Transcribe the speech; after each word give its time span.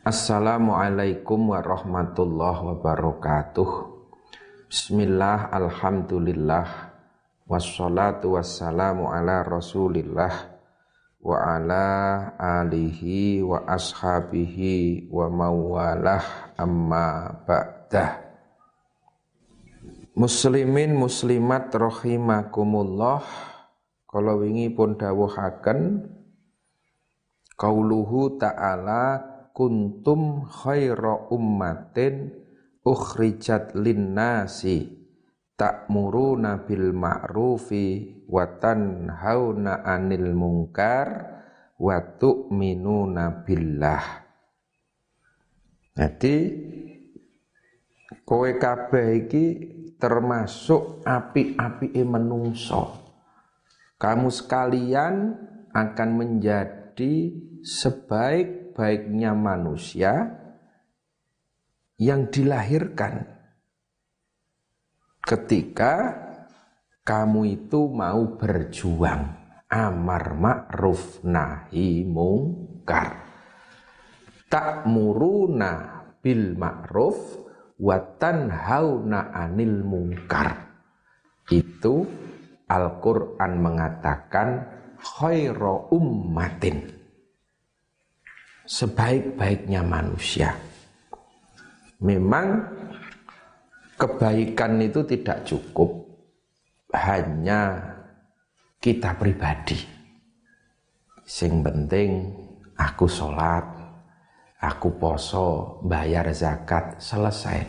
Assalamualaikum 0.00 1.52
warahmatullahi 1.52 2.72
wabarakatuh. 2.72 3.68
Bismillah, 4.72 5.52
Alhamdulillah. 5.52 6.64
Wassalatu 7.44 8.40
wassalamu 8.40 9.12
ala 9.12 9.44
rasulillah 9.44 10.56
Wa 11.20 11.36
ala 11.36 11.88
alihi 12.40 13.44
wa 13.44 13.60
ashabihi 13.68 15.12
wa 15.12 15.28
mawalah 15.28 16.56
amma 16.56 17.36
ba'dah. 17.44 18.24
Muslimin 20.16 20.96
muslimat 20.96 21.68
rahimakumullah. 21.76 23.20
Kalau 24.08 24.40
wingi 24.40 24.72
pun 24.72 24.96
dawuhaken 24.96 26.08
Qauluhu 27.60 28.40
ta'ala 28.40 29.29
kuntum 29.52 30.46
khaira 30.48 31.28
ummatin 31.28 32.32
ukhrijat 32.86 33.76
linnasi 33.76 34.88
ta'muruna 35.60 36.64
bil 36.64 36.96
ma'rufi 36.96 38.24
wa 38.24 38.48
tanhauna 38.56 39.84
'anil 39.84 40.32
munkar 40.32 41.08
wa 41.76 41.96
tu'minuna 42.00 43.44
billah. 43.44 44.04
Jadi 45.92 46.36
kowe 48.24 48.50
kabeh 48.56 49.06
iki 49.26 49.46
termasuk 50.00 51.04
api-apike 51.04 52.00
menungso. 52.08 52.96
Kamu 54.00 54.32
sekalian 54.32 55.36
akan 55.76 56.10
menjadi 56.16 57.36
sebaik-baiknya 58.80 59.36
manusia 59.36 60.12
yang 62.00 62.32
dilahirkan 62.32 63.28
ketika 65.20 66.16
kamu 67.04 67.60
itu 67.60 67.92
mau 67.92 68.40
berjuang. 68.40 69.36
Amar 69.70 70.34
ma'ruf 70.34 71.20
nahi 71.22 72.08
mungkar. 72.08 73.28
Muruna 74.88 76.02
bil 76.18 76.58
ma'ruf 76.58 77.38
wa 77.78 78.00
tanhauna 78.16 79.30
anil 79.30 79.84
mungkar. 79.84 80.56
Itu 81.52 82.08
Al-Qur'an 82.66 83.62
mengatakan 83.62 84.48
khairu 84.98 85.94
ummatin 85.94 86.99
sebaik-baiknya 88.70 89.82
manusia 89.82 90.54
Memang 92.00 92.64
kebaikan 94.00 94.80
itu 94.80 95.04
tidak 95.04 95.44
cukup 95.44 96.00
hanya 96.96 97.76
kita 98.80 99.12
pribadi. 99.20 99.76
Sing 101.28 101.60
penting 101.60 102.32
aku 102.80 103.04
sholat, 103.04 103.68
aku 104.64 104.96
poso, 104.96 105.76
bayar 105.84 106.32
zakat, 106.32 106.96
selesai. 106.96 107.60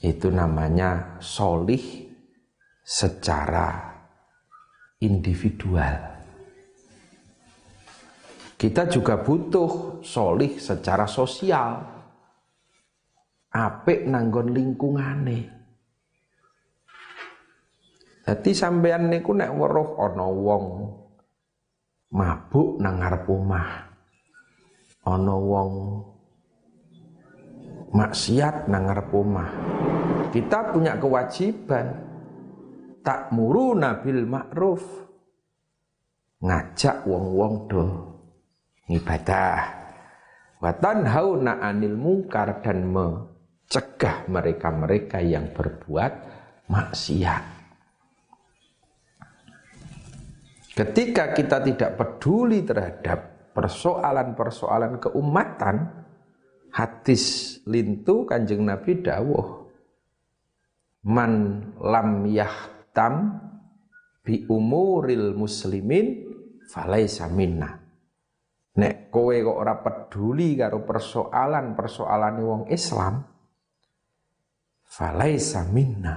Itu 0.00 0.32
namanya 0.32 1.20
solih 1.20 2.08
secara 2.80 3.92
individual. 5.04 6.11
Kita 8.62 8.86
juga 8.86 9.18
butuh 9.18 9.98
solih 10.06 10.54
secara 10.54 11.02
sosial 11.10 11.82
apik 13.50 14.06
nanggon 14.06 14.54
lingkungane. 14.54 15.50
Dadi 18.22 18.54
sampean 18.54 19.10
niku 19.10 19.34
nek 19.34 19.50
weruh 19.50 19.98
ana 19.98 20.30
wong 20.30 20.66
mabuk 22.14 22.78
nang 22.78 23.02
ngarep 23.02 23.26
omah. 23.26 23.70
Ana 25.10 25.34
wong 25.34 25.70
maksiat 27.90 28.70
nang 28.70 28.86
ngarep 28.86 29.10
omah. 29.10 29.50
Kita 30.30 30.70
punya 30.70 30.94
kewajiban 31.02 31.98
tak 33.02 33.34
muru 33.34 33.74
nabil 33.74 34.22
ma'ruf 34.22 34.86
ngajak 36.38 37.02
wong-wong 37.10 37.54
do 37.66 38.11
ngibadah 38.86 39.58
watan 40.62 41.06
hauna 41.06 41.58
anil 41.58 41.98
mungkar 41.98 42.62
dan 42.62 42.86
me 42.86 43.32
cegah 43.72 44.28
mereka-mereka 44.28 45.18
yang 45.24 45.50
berbuat 45.50 46.12
maksiat. 46.68 47.44
Ketika 50.72 51.36
kita 51.36 51.60
tidak 51.60 51.90
peduli 52.00 52.64
terhadap 52.64 53.52
persoalan-persoalan 53.52 54.96
keumatan, 55.04 55.76
hadis 56.72 57.60
lintu 57.68 58.24
kanjeng 58.24 58.64
Nabi 58.64 59.04
dawuh, 59.04 59.68
man 61.04 61.60
lam 61.76 62.24
yahtam 62.24 63.36
bi 64.24 64.48
umuril 64.48 65.36
muslimin 65.36 66.24
falaisa 66.72 67.28
minna. 67.28 67.81
Nek 68.72 69.12
kowe 69.12 69.36
kok 69.36 69.58
ora 69.60 69.76
peduli 69.84 70.56
karo 70.56 70.80
persoalan-persoalan 70.88 72.36
wong 72.40 72.62
Islam, 72.72 73.20
falaisa 74.88 75.68
minna. 75.68 76.16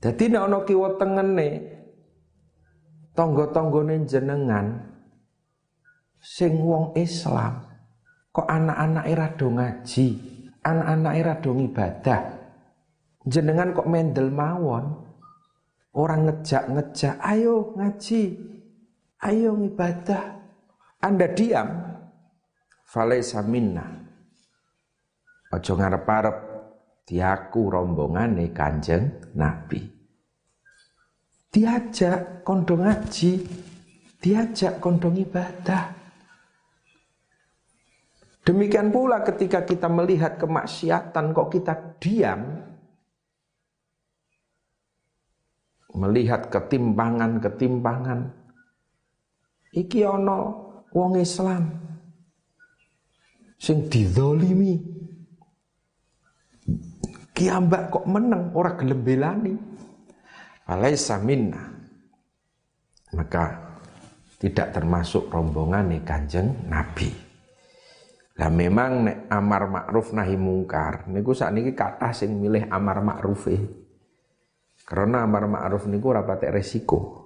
Dadi 0.00 0.32
nek 0.32 0.44
ana 0.48 0.58
kiwa 0.64 0.96
tengene 0.96 1.48
tangga-tanggane 3.12 4.08
jenengan 4.08 4.66
sing 6.16 6.56
wong 6.56 6.96
Islam 6.96 7.68
kok 8.32 8.48
anak-anake 8.48 9.12
rada 9.12 9.46
ngaji, 9.52 10.06
anak-anake 10.64 11.20
rada 11.20 11.50
ibadah. 11.52 12.20
Jenengan 13.28 13.76
kok 13.76 13.88
mendel 13.90 14.32
mawon. 14.32 15.12
Orang 15.90 16.30
ngejak-ngejak, 16.30 17.18
ayo 17.18 17.74
ngaji, 17.74 18.22
ayo 19.26 19.58
ibadah. 19.58 20.39
Anda 21.00 21.32
diam, 21.32 21.68
falaisa 22.84 23.40
minna. 23.40 23.88
Ojo 25.50 25.72
ngarep-arep 25.74 26.36
diaku 27.08 27.72
rombongane 27.72 28.52
Kanjeng 28.52 29.34
Nabi. 29.34 29.80
Diajak 31.50 32.46
kondong 32.46 32.86
ngaji, 32.86 33.32
diajak 34.22 34.78
kondong 34.78 35.18
ibadah. 35.18 35.98
Demikian 38.46 38.94
pula 38.94 39.24
ketika 39.26 39.66
kita 39.66 39.90
melihat 39.90 40.38
kemaksiatan 40.38 41.34
kok 41.34 41.50
kita 41.50 41.74
diam, 41.98 42.62
melihat 45.98 46.46
ketimpangan-ketimpangan. 46.52 48.30
Iki 49.74 50.00
ono 50.06 50.69
wong 50.94 51.18
Islam 51.18 51.70
sing 53.60 53.86
didolimi 53.86 54.90
Kiambak 57.40 57.88
kok 57.88 58.04
menang 58.04 58.52
orang 58.52 58.76
gelem 58.76 59.00
belani. 59.00 59.54
Falaisa 60.68 61.16
minna. 61.24 61.72
Maka 63.16 63.56
tidak 64.36 64.76
termasuk 64.76 65.32
rombongan 65.32 65.88
nih 65.88 66.04
Kanjeng 66.04 66.68
Nabi. 66.68 67.08
Lah 68.36 68.52
memang 68.52 69.08
nek 69.08 69.18
amar 69.32 69.72
ma'ruf 69.72 70.12
nahi 70.12 70.36
mungkar 70.36 71.08
niku 71.08 71.32
sakniki 71.32 71.72
kathah 71.72 72.12
sing 72.12 72.36
milih 72.36 72.68
amar 72.68 73.00
ma'ruf. 73.00 73.48
Karena 74.84 75.24
amar 75.24 75.48
ma'ruf 75.48 75.88
niku 75.88 76.12
ora 76.12 76.20
patek 76.20 76.60
resiko. 76.60 77.19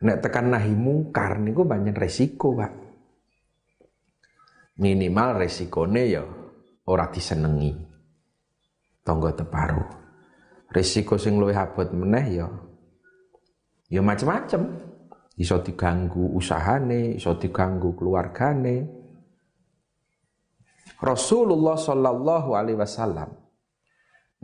Nek 0.00 0.24
tekan 0.24 0.48
nahi 0.48 0.72
mungkar 0.72 1.36
niku 1.36 1.68
banyak 1.68 1.92
resiko, 1.92 2.56
Pak. 2.56 2.72
Minimal 4.80 5.44
resikone 5.44 6.02
ya 6.08 6.24
ora 6.88 7.12
disenengi 7.12 7.76
tonggo 9.04 9.28
teparu. 9.36 9.84
Risiko 10.72 11.20
sing 11.20 11.36
luwih 11.36 11.52
abot 11.52 11.92
meneh 11.92 12.26
ya 12.32 12.48
ya 13.92 14.00
macam-macam. 14.00 14.88
Iso 15.40 15.56
diganggu 15.64 16.36
usahane, 16.36 17.16
iso 17.16 17.36
diganggu 17.36 17.96
keluargane. 17.96 18.76
Rasulullah 21.00 21.80
sallallahu 21.80 22.56
alaihi 22.56 22.76
wasallam 22.76 23.32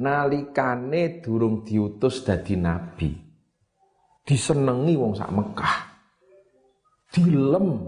nalikane 0.00 1.20
durung 1.20 1.64
diutus 1.64 2.24
dadi 2.24 2.56
nabi 2.56 3.25
disenengi 4.26 4.98
wong 4.98 5.14
sak 5.14 5.30
Mekah 5.30 5.76
dilem 7.14 7.78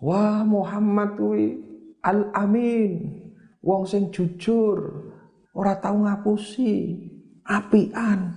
wah 0.00 0.40
Muhammad 0.42 1.14
kuwi 1.14 1.72
Al-Amin, 2.02 3.14
wong 3.62 3.86
sing 3.86 4.10
jujur, 4.10 5.06
ora 5.54 5.78
tau 5.78 6.02
ngapusi, 6.02 6.98
apian. 7.46 8.34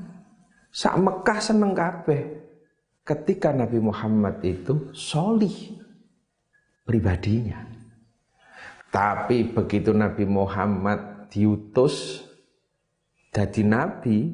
Sak 0.70 1.02
Mekah 1.02 1.40
seneng 1.42 1.74
kabeh. 1.74 2.46
Ketika 3.06 3.54
Nabi 3.54 3.78
Muhammad 3.78 4.42
itu 4.42 4.90
solih 4.94 5.54
pribadinya. 6.86 7.62
Tapi 8.90 9.50
begitu 9.50 9.94
Nabi 9.94 10.26
Muhammad 10.26 11.30
diutus 11.30 12.26
jadi 13.30 13.62
nabi 13.68 14.32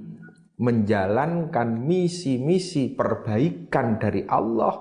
menjalankan 0.61 1.73
misi-misi 1.73 2.93
perbaikan 2.93 3.97
dari 3.97 4.21
Allah, 4.29 4.77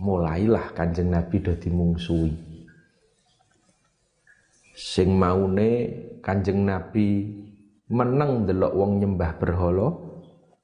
mulailah 0.00 0.72
kanjeng 0.72 1.12
Nabi 1.12 1.44
do 1.44 1.52
dimungsuhi. 1.52 2.32
Sing 4.72 5.12
maune 5.12 5.70
kanjeng 6.24 6.64
Nabi 6.64 7.28
meneng 7.92 8.48
delok 8.48 8.72
wong 8.72 9.04
nyembah 9.04 9.36
berhala, 9.36 9.92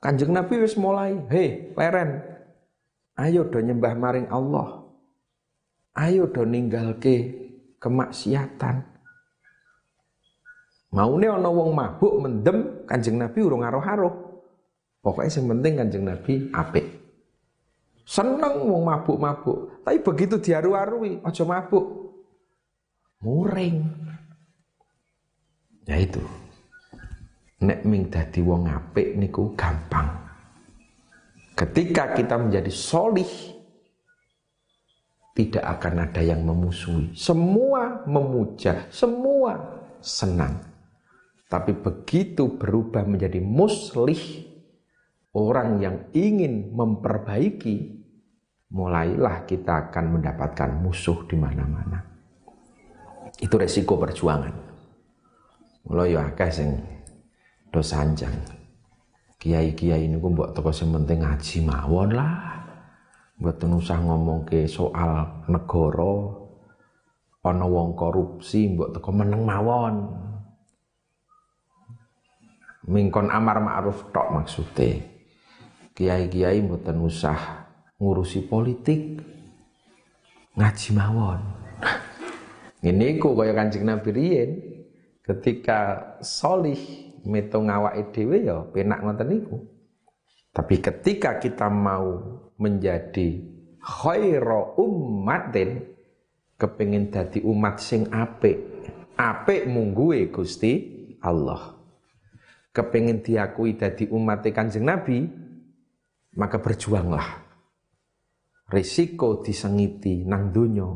kanjeng 0.00 0.32
Nabi 0.32 0.54
wis 0.56 0.80
mulai, 0.80 1.20
"Hei, 1.28 1.76
leren, 1.76 2.24
ayo 3.20 3.44
do 3.52 3.60
nyembah 3.60 3.92
maring 3.92 4.32
Allah. 4.32 4.88
Ayo 6.00 6.32
do 6.32 6.48
ninggalke 6.48 7.44
kemaksiatan." 7.76 8.93
Maune 10.94 11.26
ana 11.26 11.50
wong 11.50 11.74
mabuk 11.74 12.22
mendem 12.22 12.86
Kanjeng 12.86 13.18
Nabi 13.18 13.42
urung 13.42 13.66
aruh-aruh. 13.66 14.14
Pokoknya 15.02 15.34
yang 15.34 15.46
penting 15.50 15.72
Kanjeng 15.74 16.04
Nabi 16.06 16.32
apik. 16.54 16.86
Seneng 18.06 18.68
wong 18.70 18.86
mabuk-mabuk, 18.86 19.82
tapi 19.82 19.98
begitu 19.98 20.38
diaru-arui 20.38 21.18
aja 21.26 21.42
mabuk. 21.42 22.14
Muring. 23.26 23.80
Ya 25.88 25.98
itu. 25.98 26.22
Nek 27.64 27.80
ming 27.82 28.12
dadi 28.12 28.44
wong 28.44 28.70
apik 28.70 29.18
niku 29.18 29.50
gampang. 29.58 30.06
Ketika 31.58 32.14
kita 32.14 32.38
menjadi 32.38 32.70
solih, 32.70 33.30
tidak 35.34 35.64
akan 35.80 36.06
ada 36.06 36.22
yang 36.22 36.44
memusuhi. 36.46 37.10
Semua 37.16 38.04
memuja, 38.06 38.86
semua 38.92 39.58
senang. 39.98 40.73
Tapi 41.54 41.70
begitu 41.70 42.58
berubah 42.58 43.06
menjadi 43.06 43.38
muslih, 43.38 44.18
orang 45.38 45.78
yang 45.78 46.10
ingin 46.10 46.74
memperbaiki, 46.74 48.02
mulailah 48.74 49.46
kita 49.46 49.86
akan 49.86 50.18
mendapatkan 50.18 50.82
musuh 50.82 51.22
di 51.30 51.38
mana-mana. 51.38 52.02
Itu 53.38 53.54
resiko 53.54 53.94
perjuangan. 53.94 54.50
Mulai 55.86 56.18
ya 56.18 56.26
akeh 56.26 56.50
sing 56.50 56.74
dosanjang. 57.70 58.34
Kiai-kiai 59.38 60.10
ini 60.10 60.18
gue 60.18 60.32
buat 60.34 60.58
toko 60.58 60.74
sing 60.74 60.90
penting 60.90 61.22
ngaji 61.22 61.70
mawon 61.70 62.18
lah. 62.18 62.34
Buat 63.38 63.62
usah 63.62 64.02
ngomong 64.02 64.42
ke 64.42 64.66
soal 64.66 65.46
negara, 65.46 66.14
ana 67.46 67.62
wong 67.62 67.94
korupsi 67.94 68.74
mbok 68.74 68.98
teko 68.98 69.10
meneng 69.14 69.46
mawon 69.46 69.94
mingkon 72.84 73.32
amar 73.32 73.60
ma'ruf 73.60 74.12
tok 74.12 74.28
maksudnya 74.32 75.14
kiai-kiai 75.94 76.58
mboten 76.58 76.98
usah 77.00 77.64
ngurusi 78.02 78.50
politik. 78.50 79.22
Ngaji 80.54 80.88
mawon. 80.94 81.40
Ini 82.84 83.18
ku 83.18 83.34
kaya 83.34 83.54
kancing 83.54 83.86
Nabi 83.86 84.10
riyen. 84.12 84.50
Ketika 85.24 85.80
solih 86.20 86.76
meto 87.24 87.56
ngawake 87.64 88.12
dhewe 88.12 88.44
ya 88.44 88.60
penak 88.68 89.00
ngoten 89.00 89.26
niku. 89.32 89.56
Tapi 90.52 90.78
ketika 90.78 91.40
kita 91.40 91.72
mau 91.72 92.20
menjadi 92.60 93.40
khairu 93.80 94.76
ummatin 94.78 95.82
kepingin 96.60 97.08
dadi 97.08 97.40
umat 97.40 97.80
sing 97.80 98.06
apik. 98.12 98.60
Apik 99.14 99.70
mungguwe 99.70 100.28
Gusti 100.28 100.92
Allah 101.22 101.73
kepingin 102.74 103.22
diakui 103.22 103.78
dadi 103.78 104.10
umat 104.10 104.42
kanjeng 104.50 104.82
Nabi, 104.82 105.22
maka 106.34 106.58
berjuanglah. 106.58 107.46
Risiko 108.66 109.38
disengiti 109.46 110.26
nang 110.26 110.50
dunyo 110.50 110.90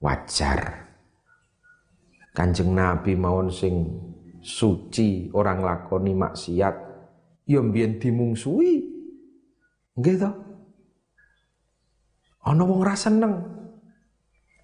wajar. 0.00 0.88
Kanjeng 2.32 2.72
Nabi 2.72 3.12
mawon 3.12 3.52
sing 3.52 3.74
suci 4.40 5.28
orang 5.36 5.60
lakoni 5.60 6.16
maksiat 6.16 6.74
ya 7.44 7.60
mbiyen 7.60 8.00
dimungsuhi. 8.00 8.88
Nggih 10.00 10.16
to? 10.16 10.30
Ana 12.40 12.64
wong 12.64 12.80
ra 12.80 12.96
seneng. 12.96 13.36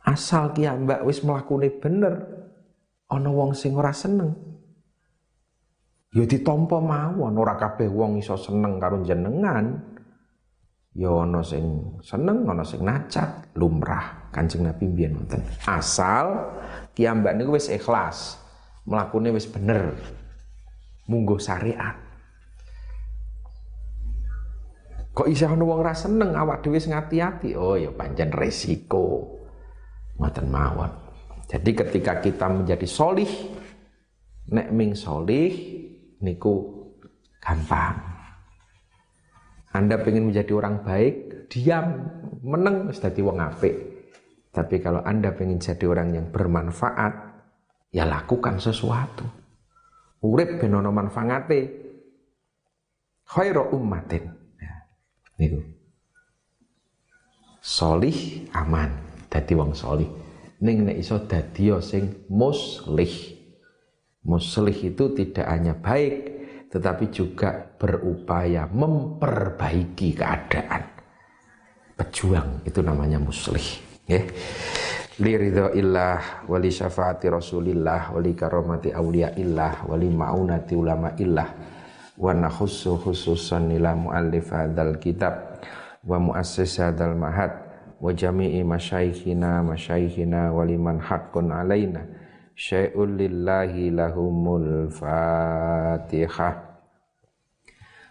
Asal 0.06 0.54
ki 0.56 0.64
mbak 0.64 1.02
wis 1.04 1.20
mlakune 1.20 1.68
bener, 1.82 2.14
ana 3.10 3.28
wong 3.28 3.52
sing 3.52 3.74
ora 3.74 3.90
seneng 3.90 4.56
ya 6.16 6.24
ditampa 6.24 6.80
mawon 6.80 7.36
ora 7.36 7.60
kabeh 7.60 7.92
wong 7.92 8.16
iso 8.16 8.40
seneng 8.40 8.80
karo 8.80 9.04
jenengan 9.04 9.76
ya 10.96 11.12
ana 11.12 11.44
sing 11.44 12.00
seneng 12.00 12.48
ana 12.48 12.64
sing 12.64 12.80
nacat 12.80 13.52
lumrah. 13.52 14.32
Kanjeng 14.32 14.64
Nabi 14.64 14.88
mbiyen 14.88 15.16
wonten. 15.16 15.44
Asal 15.68 16.56
kiambak 16.96 17.36
niku 17.36 17.60
wis 17.60 17.68
ikhlas 17.68 18.40
mlakune 18.88 19.28
wis 19.36 19.44
bener. 19.44 19.92
Munggo 21.04 21.36
syariat. 21.36 22.00
Kok 25.12 25.28
isih 25.28 25.52
ana 25.52 25.64
wong 25.64 25.84
ora 25.84 25.92
seneng 25.92 26.32
awak 26.32 26.64
dhewe 26.64 26.80
sing 26.80 26.96
ati-ati 26.96 27.52
oh 27.56 27.76
ya 27.76 27.92
pancen 27.92 28.32
resiko. 28.32 29.36
Ngoten 30.16 30.48
mawon. 30.48 30.92
Jadi 31.44 31.76
ketika 31.76 32.24
kita 32.24 32.48
menjadi 32.48 32.88
solih 32.88 33.28
nek 34.48 34.72
ming 34.72 34.96
solih 34.96 35.86
niku 36.20 36.86
gampang. 37.40 38.16
Anda 39.76 40.00
ingin 40.00 40.32
menjadi 40.32 40.52
orang 40.56 40.80
baik, 40.80 41.14
diam, 41.52 42.08
meneng 42.40 42.88
dadi 42.96 43.20
wong 43.20 43.36
apik. 43.36 43.74
Tapi 44.48 44.80
kalau 44.80 45.04
Anda 45.04 45.36
ingin 45.36 45.60
jadi 45.60 45.84
orang 45.84 46.16
yang 46.16 46.26
bermanfaat, 46.32 47.12
ya 47.92 48.08
lakukan 48.08 48.56
sesuatu. 48.56 49.28
Urip 50.25 50.56
ben 50.56 50.73
ono 50.73 50.88
manfaate. 50.88 51.85
Khairu 53.26 53.75
ummatin. 53.76 54.25
Ya, 54.56 54.75
niku. 55.37 55.61
Solih 57.61 58.49
aman, 58.56 58.96
dadi 59.28 59.52
wong 59.52 59.76
solih. 59.76 60.08
Ning 60.64 60.88
nek 60.88 60.96
iso 60.96 61.20
dadi 61.28 61.68
sing 61.85 62.25
muslih. 62.32 63.36
Muslih 64.26 64.75
itu 64.75 65.14
tidak 65.14 65.47
hanya 65.47 65.78
baik, 65.78 66.14
tetapi 66.66 67.14
juga 67.14 67.62
berupaya 67.78 68.66
memperbaiki 68.66 70.18
keadaan. 70.18 70.83
Pejuang 71.95 72.66
itu 72.66 72.83
namanya 72.83 73.23
muslih. 73.23 73.64
Ya. 74.11 74.26
Li 75.16 75.33
ridho 75.33 75.73
illah, 75.73 76.45
wali 76.45 76.68
syafaati 76.68 77.33
rasulillah, 77.33 78.12
wali 78.12 78.37
karomati 78.37 78.92
awliya 78.92 79.33
illah, 79.40 79.88
wali 79.88 80.12
ma'unati 80.12 80.76
ulama 80.76 81.16
illah, 81.16 81.49
wa 82.21 82.37
nakhussu 82.37 83.00
khususan 83.00 83.73
ila 83.80 83.97
muallif 83.97 84.52
hadal 84.52 85.00
kitab, 85.00 85.62
wa 86.04 86.21
muassis 86.21 86.85
hadal 86.85 87.16
mahad, 87.16 87.49
wa 87.97 88.12
jami'i 88.12 88.61
masyaikhina 88.61 89.64
masyaikhina 89.64 90.52
waliman 90.52 91.00
haqqun 91.00 91.49
alaina, 91.49 92.04
syai'un 92.56 93.20
lillahi 93.20 93.92
lahumul 93.92 94.88
fatihah 94.88 96.80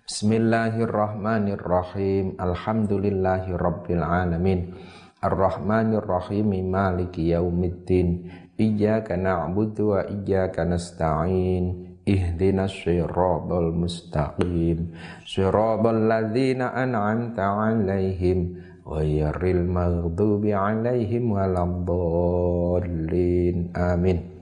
Bismillahirrahmanirrahim 0.06 2.38
Alhamdulillahi 2.38 3.58
rabbil 3.58 4.06
alamin 4.06 4.78
Ar-Rahmanirrahim 5.18 6.62
Maliki 6.62 7.34
yaumiddin 7.34 8.30
Iyaka 8.54 9.18
na'budu 9.18 9.98
wa 9.98 10.06
iyaka 10.06 10.62
nasta'in 10.62 11.98
Ihdina 12.06 12.70
siratal 12.70 13.74
mustaqim 13.74 14.94
Siratal 15.26 16.06
ladhina 16.06 16.70
an'amta 16.70 17.74
alaihim 17.74 18.62
Ghairil 18.86 19.66
maghdubi 19.66 20.54
alaihim 20.54 21.34
Walamdallin 21.34 23.74
Amin 23.74 24.35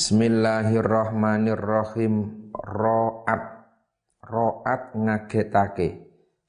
Bismillahirrahmanirrahim. 0.00 2.48
Ro'at. 2.56 3.44
Ro'at 4.24 4.96
ngagetake. 4.96 5.88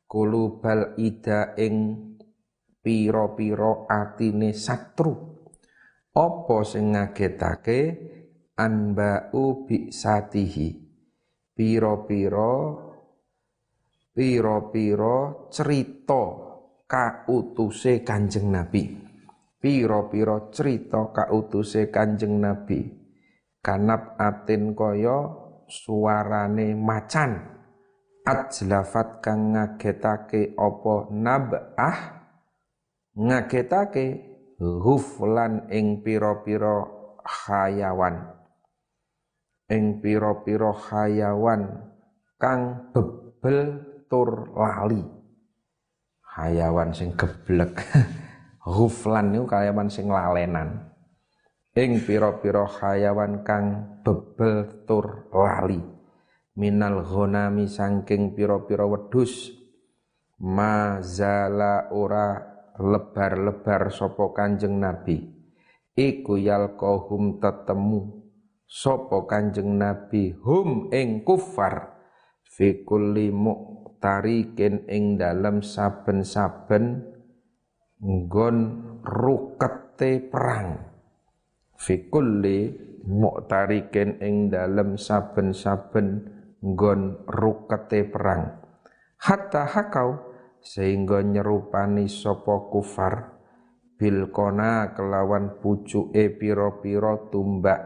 Kulubal 0.07 0.95
ida 0.95 1.51
ing 1.59 1.99
piro-piro 2.79 3.91
atine 3.91 4.55
satru. 4.55 5.43
Apa 6.15 6.63
sing 6.63 6.95
ngagetake? 6.95 7.79
Anba'u 8.55 9.67
satihi. 9.91 10.71
Piro-piro 11.51 12.55
piro-piro 14.15 15.51
cerita 15.51 16.23
kautuse 16.87 17.99
Kanjeng 17.99 18.47
Nabi. 18.47 18.95
Piro-piro 19.59 20.47
cerita 20.55 21.11
kautuse 21.11 21.91
Kanjeng 21.91 22.39
Nabi 22.39 23.00
kanap 23.61 24.17
atin 24.17 24.73
kaya 24.73 25.29
suarane 25.69 26.73
macan. 26.75 27.61
Ajlafat 28.21 29.25
kang 29.25 29.57
ngagetake 29.57 30.53
apa 30.53 30.95
nabah? 31.09 31.97
Ngagetake 33.17 34.05
huflan 34.61 35.65
ing 35.73 36.05
pira-pira 36.05 36.85
hayawan 37.25 38.29
ing 39.73 40.05
pira-pira 40.05 40.69
hayawan 40.69 41.81
kang 42.37 42.93
bebel 42.93 43.81
tur 44.05 44.53
lali. 44.53 45.01
Hayawan 46.31 46.93
sing 46.93 47.11
geblek. 47.17 47.75
Huflan 48.61 49.33
niku 49.33 49.49
hayawan 49.49 49.89
sing 49.89 50.07
lalenan 50.07 50.90
ing 51.71 52.03
pira-pira 52.03 52.67
hayawan 52.67 53.47
kang 53.47 53.99
bebel 54.03 54.83
tur 54.83 55.31
lali. 55.31 55.79
Minal 56.59 57.07
ghanami 57.07 57.63
sangking 57.63 58.35
pira-pira 58.35 58.83
wedhus. 58.83 59.55
Mazala 60.41 61.93
ora 61.95 62.35
lebar-lebar 62.75 63.93
sapa 63.93 64.35
Kanjeng 64.35 64.81
Nabi. 64.81 65.31
Iku 65.95 66.35
yalqahum 66.35 67.39
tetemu 67.39 68.25
sapa 68.67 69.23
Kanjeng 69.29 69.79
Nabi 69.79 70.35
hum 70.43 70.91
ing 70.91 71.23
kufar. 71.23 72.03
Fi 72.51 72.83
kulli 72.83 73.31
muqtarikin 73.31 74.91
ing 74.91 75.15
dalem 75.15 75.63
saben-saben 75.63 76.99
nggon 78.01 78.57
rukete 79.07 80.19
perang 80.27 80.90
fi 81.81 82.05
kulli 82.13 82.69
muqtarikin 83.09 84.21
ing 84.21 84.53
dalem 84.53 85.01
saben-saben 85.01 86.29
nggon 86.61 87.25
rukete 87.25 88.05
perang. 88.05 88.61
Hatta 89.17 89.65
hakau 89.65 90.21
sehingga 90.61 91.25
nyerupani 91.25 92.05
sopo 92.05 92.69
kufar 92.69 93.41
bilkona 93.97 94.93
kelawan 94.93 95.57
pucuke 95.57 96.37
piro-piro 96.37 97.29
tumbak 97.33 97.81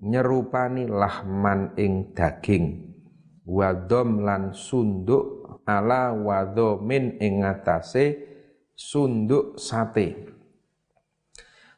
nyerupani 0.00 0.88
lahman 0.88 1.76
ing 1.76 2.16
daging 2.16 2.96
wadom 3.44 4.24
lan 4.24 4.56
sunduk 4.56 5.60
ala 5.68 6.16
wadomin 6.16 7.20
ing 7.20 7.44
atase 7.44 8.18
sunduk 8.72 9.60
sate 9.60 10.31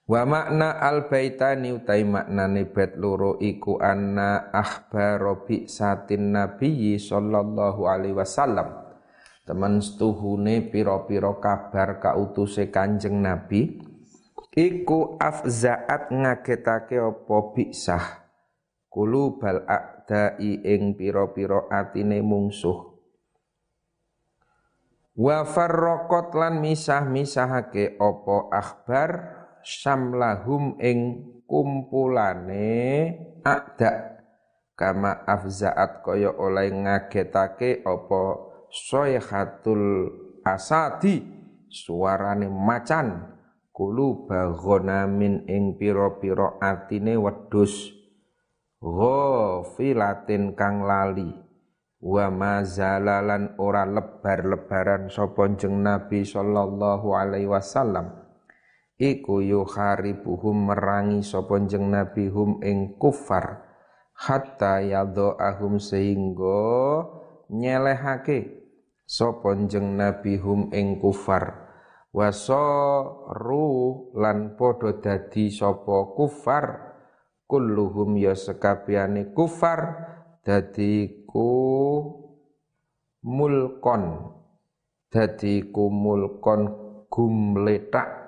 Wa 0.05 0.29
makna 0.29 0.85
al 0.85 1.09
baitani 1.09 1.73
utai 1.73 2.05
maknane 2.05 2.69
bet 2.69 3.01
loro 3.01 3.41
iku 3.41 3.81
anna 3.81 4.53
akhbaro 4.53 5.49
bi 5.49 5.65
satin 5.65 6.37
nabiyyi 6.37 7.01
sallallahu 7.01 7.89
alaihi 7.89 8.13
wasallam. 8.13 8.85
Teman 9.45 9.81
setuhune 9.81 10.73
piro-piro 10.73 11.37
kabar 11.37 12.01
kautuse 12.01 12.73
Kanjeng 12.73 13.21
Nabi 13.21 13.77
iku 14.57 15.21
afzaat 15.21 16.09
ngagetake 16.09 16.97
apa 16.97 17.37
biksah 17.53 18.25
kulubal 18.89 19.69
a'dai 19.69 20.65
ing 20.65 20.95
piro-piro 20.97 21.67
atine 21.69 22.23
mungsuh 22.23 22.95
wa 25.19 25.45
farraqat 25.45 26.33
lan 26.33 26.63
misah-misahake 26.63 27.99
apa 27.99 28.37
akhbar 28.49 29.11
samlahum 29.65 30.77
ing 30.79 31.25
kumpulane 31.49 32.69
akda 33.41 34.21
kama 34.77 35.25
afzaat 35.25 36.05
kaya 36.05 36.31
oleh 36.37 36.69
ngagetake 36.71 37.81
apa 37.83 38.23
soyhatul 38.71 40.13
asadi 40.45 41.25
suarane 41.73 42.47
macan. 42.47 43.33
Kulu 43.75 44.31
bagonamin 44.31 45.51
ing 45.51 45.75
piro-piro 45.75 46.63
atine 46.63 47.19
wedus 47.19 47.91
ghafilatin 48.79 50.55
kang 50.55 50.87
lali. 50.87 51.27
Wa 51.99 52.31
mazalalan 52.31 53.59
ora 53.59 53.83
lebar-lebaran 53.83 55.11
sapa 55.11 55.51
jeng 55.59 55.83
Nabi 55.83 56.23
sallallahu 56.23 57.19
alaihi 57.19 57.51
wasallam 57.51 58.24
iku 58.99 59.43
yuharibuhum 59.43 60.71
merangi 60.71 61.27
sapa 61.27 61.59
jeng 61.67 61.91
nabi 61.91 62.31
hum 62.31 62.63
ing 62.63 62.95
kufar 62.99 63.65
hatta 64.15 64.79
ahum 65.39 65.83
sehingga 65.83 66.63
nyelehake 67.51 68.65
sapa 69.05 69.59
jeng 69.67 69.99
nabi 69.99 70.39
hum 70.39 70.71
ing 70.71 71.03
kufar. 71.03 71.65
Wasaru 72.15 73.67
lan 74.15 74.55
padha 74.55 75.03
dadi 75.03 75.51
sapa 75.51 76.15
kufar 76.15 76.95
kulluhum 77.51 78.15
ya 78.15 78.39
sekabehane 78.39 79.35
kufar 79.35 79.99
dadi 80.47 81.27
ku 81.27 81.51
mulkon 83.27 84.31
dadi 85.11 85.75
ku 85.75 85.91
mulkon 85.91 86.71
gumletak 87.11 88.24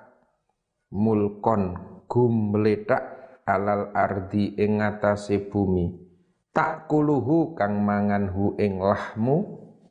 mulkon 0.94 1.74
gumletak 2.06 3.02
alal 3.46 3.94
ardi 3.94 4.54
ing 4.58 4.82
ngatasé 4.82 5.46
bumi. 5.50 5.90
Tak 6.54 6.88
kuluhu 6.88 7.52
kang 7.52 7.84
mangan 7.84 8.32
hu 8.32 8.56
ing 8.56 8.80
lahmu 8.80 9.36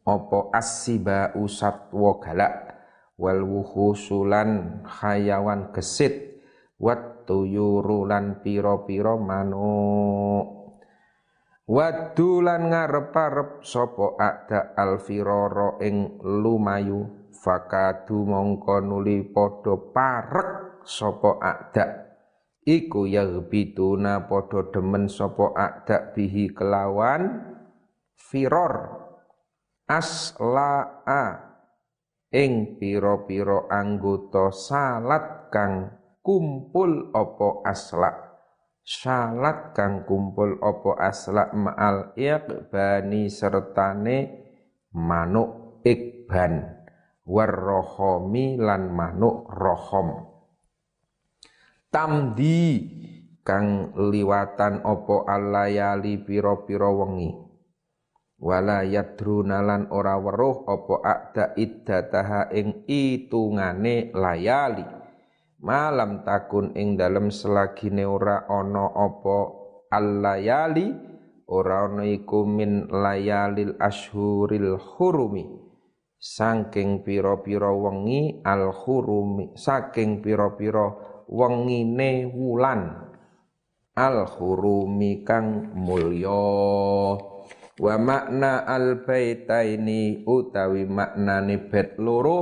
apa 0.05 0.49
asiba 0.53 1.33
usatwa 1.37 2.17
galak 2.21 2.73
wal 3.21 3.41
wuhusulan 3.45 4.81
hayawan 4.85 5.69
gesit 5.71 6.41
wat 6.81 7.25
tuyurulan 7.29 8.41
pira-pira 8.41 9.17
manuk. 9.17 10.65
Wadulan 11.65 12.69
ngarep-arep 12.69 13.65
sapa 13.65 14.21
ada 14.21 14.77
alfiroro 14.77 15.81
ing 15.81 16.21
lumayu 16.21 17.29
fakadu 17.33 18.21
mongko 18.21 18.85
nuli 18.85 19.25
padha 19.25 19.73
parek 19.73 20.64
sapa 20.86 21.42
akda 21.42 22.06
iku 22.65 23.06
yaghbituna 23.06 24.25
padha 24.25 24.74
demen 24.74 25.06
sapa 25.06 25.54
akda 25.54 26.13
bihi 26.18 26.50
kelawan 26.54 27.54
firor. 28.18 29.06
Aslaa. 29.86 31.54
Ing 32.36 32.82
pira-pira 32.82 33.70
anggota 33.72 34.51
salat 34.51 35.48
kang 35.54 35.94
kumpul 36.20 37.15
apa 37.15 37.63
asla 37.63 38.12
salat 38.84 39.72
kang 39.72 40.04
kumpul 40.04 40.60
apa 40.60 41.00
asla 41.00 41.54
ma'al 41.56 42.12
iqbani 42.20 43.32
sertane 43.32 44.18
manuk 44.92 45.80
ikban. 45.88 46.75
Warrohomi 47.24 48.60
lan 48.60 48.92
manuk 48.92 49.48
rohom 49.50 50.35
tamdi 51.95 52.83
kang 53.47 53.95
liwatan 53.95 54.83
opo 54.83 55.23
alayali 55.23 56.19
piro-piro 56.19 56.91
wengi. 56.91 57.31
Wala 58.35 58.83
yadruna 58.83 59.63
lan 59.63 59.87
ora 59.95 60.19
weruh 60.19 60.67
opo 60.67 60.99
akda 60.99 61.55
iddataha 61.55 62.51
ing 62.51 62.83
itungane 62.83 64.11
layali. 64.11 64.83
Malam 65.63 66.27
takun 66.27 66.75
ing 66.75 66.99
dalem 66.99 67.31
selagine 67.31 68.03
ora 68.03 68.43
ana 68.43 68.91
apa 68.91 69.55
allayali 69.87 70.91
ora 71.47 71.87
ana 71.87 72.03
iku 72.03 72.43
min 72.43 72.91
layalil 72.91 73.79
ashuril 73.79 74.75
hurumi. 74.75 75.47
Saking 76.19 77.07
pira-pira 77.07 77.71
wengi 77.71 78.43
al 78.43 78.75
hurumi 78.75 79.55
saking 79.55 80.19
pira-pira 80.19 81.14
wengine 81.29 82.29
wulan. 82.29 83.05
Al 83.96 84.27
hurumi 84.27 85.24
kang 85.24 85.72
mulya. 85.72 86.46
Wa 87.75 87.96
makna 88.00 88.63
al 88.63 89.03
baitaini 89.03 90.24
utawi 90.27 90.88
maknane 90.88 91.72
bet 91.72 92.00
loro 92.00 92.39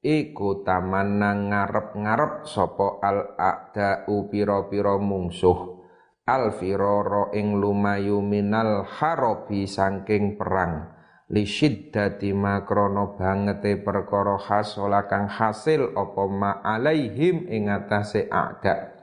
iku 0.00 0.64
tamanna 0.64 1.32
ngarep-ngarep 1.32 2.44
sapa 2.48 3.00
al 3.04 3.36
a'da'u 3.36 4.28
pira-pira 4.32 4.96
mungsuh. 4.96 5.80
Al 6.28 6.52
firara 6.52 7.32
ing 7.32 7.56
lumayu 7.56 8.20
minal 8.20 8.84
harobi 8.84 9.64
saking 9.64 10.36
perang 10.36 10.97
li 11.28 11.44
syiddati 11.44 12.32
makrono 12.32 13.16
bangete 13.16 13.76
perkara 13.80 14.40
hasola 14.40 15.04
kang 15.04 15.28
hasil 15.28 15.92
apa 15.92 16.22
ma 16.28 16.64
alaihim 16.64 17.44
ing 17.48 17.68
atase 17.68 18.28
a'da 18.32 18.96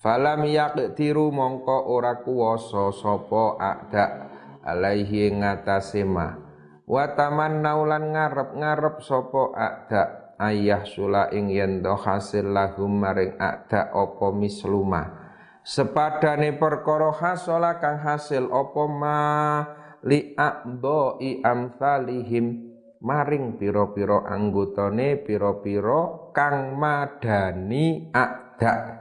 falam 0.00 0.48
yaqtiru 0.48 1.28
mongko 1.28 1.92
ora 1.92 2.24
kuwasa 2.24 2.88
sapa 2.96 3.60
a'da 3.60 4.04
alaihi 4.64 5.28
ing 5.32 5.44
atase 5.44 6.04
ma. 6.04 6.36
Wa 6.90 7.14
tamannaulan 7.14 8.10
ngarep-ngarep 8.16 8.96
sapa 9.04 9.42
a'da 9.54 10.02
ayah 10.42 10.82
sula 10.82 11.30
ing 11.30 11.52
yen 11.52 11.84
hasil 11.84 12.50
lahum 12.50 12.98
maring 12.98 13.38
ada 13.38 13.92
apa 13.94 14.26
misluma. 14.34 15.30
Sepadane 15.60 16.56
perkara 16.56 17.12
hasola 17.12 17.76
kang 17.78 18.00
hasil 18.00 18.48
apa 18.48 18.82
ma 18.88 19.20
li 20.04 20.32
aqdoi 20.36 21.44
amsalihim. 21.44 22.70
Maring 23.00 23.56
pira-pira 23.56 24.28
anggotane 24.28 25.16
pira-pira 25.24 26.30
kang 26.36 26.76
madani 26.76 28.12
ada. 28.12 29.00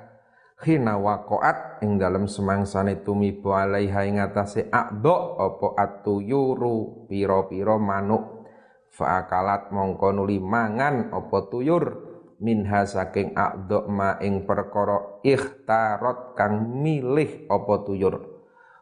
Khina 0.56 0.96
waqaat 0.96 1.84
ing 1.84 2.00
dalem 2.00 2.24
semangsane 2.24 3.04
tumiba 3.04 3.68
alaiha 3.68 4.08
ing 4.08 4.24
atase 4.24 4.72
aqdo 4.72 5.36
apa 5.36 5.68
atuyuru 5.76 7.08
pira-pira 7.12 7.76
manuk. 7.76 8.48
Fa'akalat 8.88 9.76
mongko 9.76 10.16
nuli 10.16 10.40
mangan 10.40 11.12
apa 11.12 11.38
tuyur. 11.52 12.08
Minha 12.40 12.88
saking 12.88 13.36
a'dha 13.36 13.84
ma 13.92 14.16
ing 14.24 14.48
perkara 14.48 15.20
ikhtarot 15.28 16.40
kang 16.40 16.80
milih 16.80 17.52
apa 17.52 17.84
tuyur. 17.84 18.39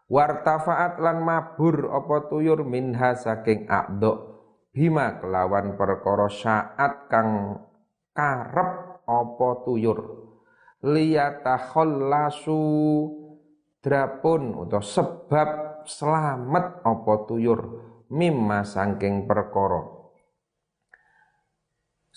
Wartafaat 0.07 1.03
lan 1.03 1.19
mabur 1.19 1.91
apa 1.91 2.31
tuyur 2.31 2.63
minha 2.63 3.11
saking 3.11 3.67
a'dha 3.67 4.39
bima 4.71 5.19
kelawan 5.19 5.75
perkara 5.75 6.31
saat 6.31 7.11
kang 7.11 7.59
karep 8.15 9.03
apa 9.03 9.49
tuyur. 9.67 9.99
Liyatakhallasu 10.79 12.61
drapun 13.83 14.55
utawa 14.55 14.79
sebab 14.79 15.49
selamat 15.83 16.87
apa 16.87 17.13
tuyur 17.27 17.59
mimma 18.07 18.63
saking 18.63 19.27
perkara 19.27 19.97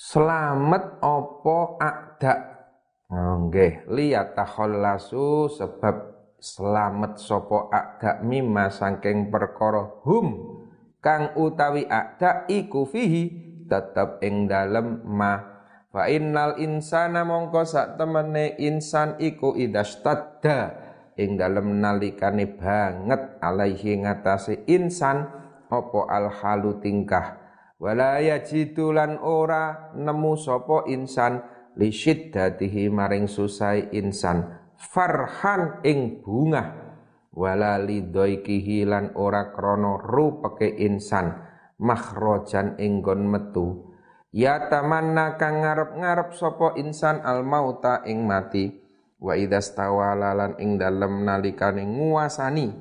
selamat 0.00 1.04
opo 1.04 1.76
akda 1.76 2.34
nggih 3.12 3.84
liyatahallasu 3.90 5.52
sebab 5.60 6.19
selamat 6.40 7.20
sopo 7.20 7.68
akda 7.68 8.24
mimma 8.24 8.72
saking 8.72 9.28
perkara 9.28 10.00
hum 10.08 10.56
kang 11.04 11.36
utawi 11.36 11.84
akda 11.84 12.48
iku 12.48 12.88
fihi 12.88 13.28
tetep 13.68 14.18
ing 14.24 14.48
dalem 14.48 15.04
ma. 15.04 15.60
Fa 15.90 16.06
innal 16.06 16.54
insana 16.62 17.26
mongko 17.26 17.66
sak 17.66 17.98
temene 17.98 18.54
insan 18.62 19.18
iku 19.18 19.58
idastadda 19.58 20.74
ing 21.18 21.34
dalem 21.34 21.82
nalikane 21.82 22.46
banget 22.46 23.42
alaihi 23.42 23.98
ngatasi 24.06 24.70
insan 24.70 25.26
opo 25.66 26.06
al 26.06 26.30
halu 26.30 26.78
tingkah. 26.78 27.42
Wala 27.80 28.22
yajidulan 28.22 29.18
ora 29.18 29.90
nemu 29.96 30.38
sapa 30.38 30.86
insan 30.86 31.42
li 31.74 31.90
syiddatihi 31.90 32.86
maring 32.86 33.26
susai 33.26 33.90
insan 33.90 34.59
farhan 34.80 35.84
ing 35.84 36.24
bunga 36.24 36.96
wala 37.36 37.76
lidaikihi 37.76 38.88
lan 38.88 39.12
ora 39.14 39.52
krana 39.52 40.00
rupeke 40.00 40.66
insan 40.80 41.36
makhrojan 41.76 42.80
ing 42.80 43.04
metu. 43.04 43.92
Ya 44.30 44.70
tamanna 44.70 45.34
kang 45.36 45.60
ngarep-ngarep 45.60 46.38
sapa 46.38 46.78
insan 46.78 47.20
al 47.26 47.42
mauta 47.42 48.06
ing 48.06 48.24
mati. 48.24 48.70
Wa 49.20 49.36
idastawala 49.36 50.32
lan 50.32 50.52
ing 50.56 50.80
dalem 50.80 51.28
nalikane 51.28 51.84
nguasani 51.84 52.72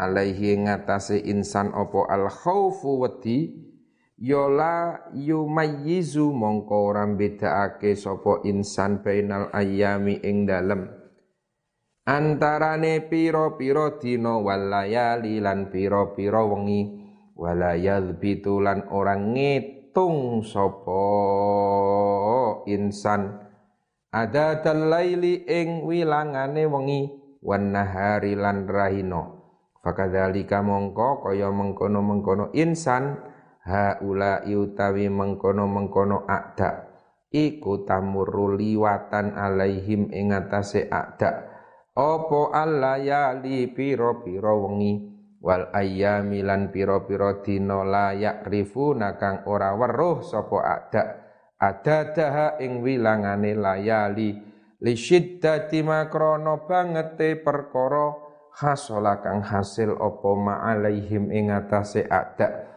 alaihi 0.00 0.56
ngatasi 0.64 1.28
insan 1.28 1.74
opo 1.76 2.08
al 2.08 2.32
khaufu 2.32 3.04
wedi. 3.04 3.60
Yola 4.22 5.10
yumayyizu 5.10 6.30
mongko 6.30 6.94
ora 6.94 7.02
bedakake 7.10 7.98
sapa 7.98 8.46
insan 8.46 9.02
bainal 9.02 9.50
ayami 9.50 10.22
ing 10.22 10.46
dalem 10.46 11.01
antarane 12.02 13.06
pira-pira 13.06 13.98
dina 14.02 14.38
walayali 14.38 15.38
lan 15.38 15.70
pira-pira 15.70 16.42
wengi. 16.46 17.02
Walayal 17.32 18.20
bitulan 18.20 18.86
orang 18.92 19.34
ngitung 19.34 20.46
sapa 20.46 21.04
insan. 22.70 23.40
Ada 24.12 24.60
dalaili 24.60 25.42
ing 25.48 25.88
wilangane 25.88 26.68
wengi. 26.68 27.02
Wan 27.42 27.74
nahari 27.74 28.38
lan 28.38 28.70
rahino 28.70 29.42
fakadzalika 29.82 30.62
mongko 30.62 31.26
kaya 31.26 31.50
mengkono-mengkono 31.50 32.54
insan. 32.54 33.18
Haula 33.62 34.42
utawi 34.42 35.06
mengkono-mengkono 35.06 36.26
akda 36.26 36.90
iku 37.30 37.86
tamurru 37.86 38.58
liwatan 38.58 39.38
alaihim 39.38 40.10
ing 40.10 40.34
atase 40.34 40.90
akda 40.90 41.51
apa 41.92 42.40
allayali 42.56 43.68
pira-pira 43.72 44.52
wengi? 44.56 45.12
Wal 45.42 45.74
ayyami 45.74 46.38
lan 46.46 46.70
pira-pira 46.70 47.42
dina 47.42 47.82
layak 47.82 48.46
rifuna 48.46 49.18
kang 49.18 49.42
ora 49.50 49.74
weruh 49.74 50.22
sapa 50.22 50.58
akda 50.62 51.02
adadaha 51.58 52.62
ing 52.62 52.78
wilangane 52.78 53.58
layali 53.58 54.38
li. 54.78 54.94
Syiddati 54.94 55.82
makrono 55.82 56.62
bangete 56.62 57.42
perkara 57.42 58.14
hasola 58.54 59.18
kang 59.18 59.42
hasil 59.42 59.98
apa 59.98 60.30
ma'alaihim 60.30 61.34
ing 61.34 61.50
atase 61.50 62.06
akda 62.06 62.70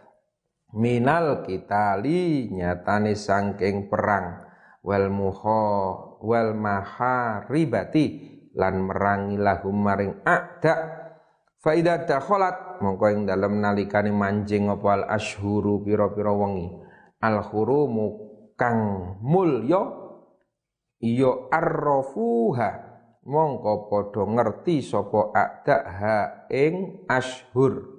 minal 0.73 1.45
kitali 1.45 2.49
nyatane 2.49 3.13
sangking 3.13 3.93
perang. 3.93 4.41
Wal 4.81 5.13
muha 5.13 5.97
wal 6.21 6.57
maharibati 6.57 8.34
lan 8.55 8.87
merangi 8.87 9.35
lahum 9.35 9.75
maring 9.83 10.23
akda 10.23 10.73
faida 11.59 12.07
dakhalat 12.07 12.79
mongko 12.79 13.05
ing 13.11 13.21
dalem 13.27 13.59
nalikane 13.59 14.11
manjing 14.15 14.71
apa 14.71 14.87
al 14.95 15.03
ashhuru 15.11 15.83
pira-pira 15.83 16.31
wengi. 16.31 16.71
Al 17.19 17.43
hurumu 17.51 18.07
kang 18.55 19.15
mulya 19.19 19.81
ya 21.03 21.31
arrafuha. 21.51 22.71
Mongko 23.25 23.89
padha 23.89 24.21
ngerti 24.21 24.85
sapa 24.85 25.33
akda 25.33 25.77
ha 25.81 26.17
ing 26.53 27.09
ashhur. 27.09 27.95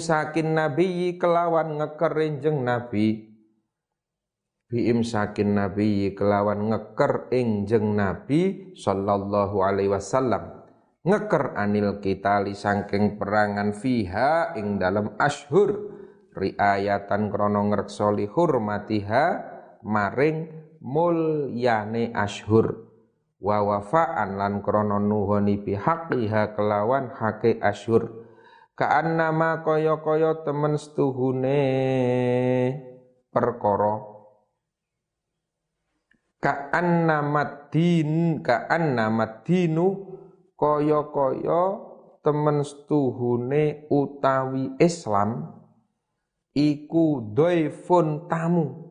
Sakin 0.00 0.56
nabi 0.56 1.20
kelawan 1.20 1.76
ngeker 1.76 2.40
jeng 2.40 2.64
nabi 4.70 5.02
sakin 5.02 5.58
nabi 5.58 6.14
kelawan 6.14 6.70
ngeker 6.70 7.26
jeng 7.66 7.98
nabi 7.98 8.70
sallallahu 8.78 9.66
alaihi 9.66 9.90
wasallam. 9.90 10.62
Ngeker 11.02 11.58
anil 11.58 11.98
kita 11.98 12.38
li 12.46 12.54
sangking 12.54 13.18
perangan 13.18 13.74
fiha 13.74 14.54
ing 14.54 14.78
dalam 14.78 15.18
ashur 15.18 15.74
riayatan 16.38 17.34
krono 17.34 17.66
ngreksoli 17.66 18.30
hurmatiha 18.30 19.24
maring 19.82 20.46
mulyane 20.78 22.14
ashur 22.14 22.86
wa 23.42 23.58
wafaan 23.64 24.38
lan 24.38 24.62
krono 24.62 25.02
nuhoni 25.02 25.58
bihaqiha 25.58 26.54
kelawan 26.54 27.10
hake 27.18 27.58
ashur 27.58 28.30
nama 29.18 29.60
kaya-kaya 29.60 30.40
temen 30.46 30.78
setuhune. 30.80 31.60
Perkara 33.30 34.09
nama 36.40 37.68
din 37.68 38.40
nama 38.40 39.44
dinu 39.44 40.08
kaya-kaya 40.56 41.64
temen 42.24 42.64
setuhune 42.64 43.84
utawi 43.92 44.72
Islam 44.80 45.52
iku 46.56 47.36
doifun 47.36 48.24
tamu. 48.24 48.88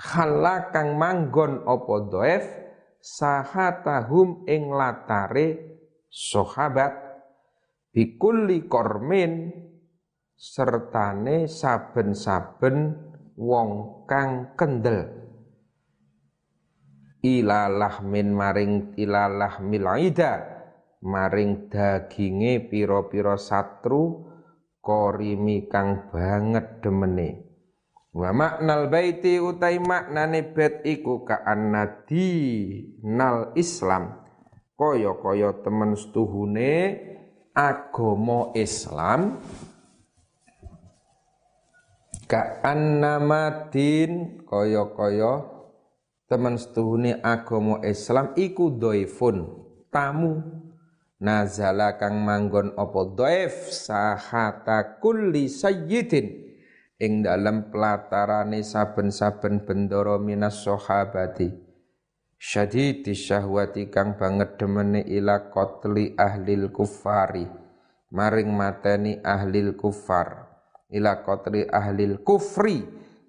Halakang 0.00 0.96
manggon 0.96 1.62
opo 1.68 2.08
doef 2.08 2.42
sahatahum 2.98 4.48
ing 4.48 4.72
latare 4.72 5.78
sahabat 6.08 6.96
bikulli 7.92 8.66
kormin 8.66 9.52
sertane 10.34 11.44
saben-saben 11.46 12.98
wong 13.38 14.02
kang 14.10 14.58
kendel 14.58 15.21
ilalah 17.22 18.02
min 18.02 18.34
maring 18.34 18.98
ilalah 18.98 19.62
milaida 19.62 20.62
maring 21.02 21.70
daginge 21.70 22.66
pira-pira 22.66 23.38
satru 23.38 24.26
korimi 24.82 25.70
kang 25.70 26.10
banget 26.10 26.82
demene. 26.82 27.48
Wa 28.12 28.28
maknal 28.34 28.92
baiti 28.92 29.40
utai 29.40 29.80
maknane 29.80 30.52
bet 30.52 30.84
iku 30.84 31.24
ka 31.24 31.40
annadi 31.48 32.28
nal 33.00 33.56
islam. 33.56 34.20
Kaya-kaya 34.76 35.62
temen 35.62 35.94
setuhune 35.94 36.98
agama 37.54 38.50
Islam. 38.56 39.38
Ka 42.26 42.64
annamadin 42.64 44.42
kaya-kaya 44.48 45.51
teman 46.32 46.56
setuhune 46.56 47.20
agama 47.20 47.84
Islam 47.84 48.32
iku 48.40 48.72
doifun. 48.72 49.52
Tamu 49.92 50.40
nazala 51.20 52.00
kang 52.00 52.24
manggon 52.24 52.72
apa 52.72 53.00
doif? 53.12 53.68
Sahata 53.68 54.96
kulli 54.96 55.52
sayyidin. 55.52 56.48
Ing 56.96 57.20
dalam 57.20 57.68
pelatarane 57.68 58.64
saben-saben 58.64 59.68
bendoro 59.68 60.16
minas 60.16 60.64
sahabati. 60.64 61.52
Syadidi 62.40 63.12
syahwati 63.12 63.92
kang 63.92 64.16
banget 64.16 64.56
demene 64.56 65.04
ila 65.04 65.52
qatli 65.52 66.16
ahlil 66.16 66.72
kufari. 66.72 67.44
Maring 68.08 68.48
mateni 68.56 69.20
ahlil 69.20 69.76
kufar. 69.76 70.48
Ila 70.88 71.20
qatli 71.20 71.68
ahlil 71.68 72.24
kufri. 72.24 72.80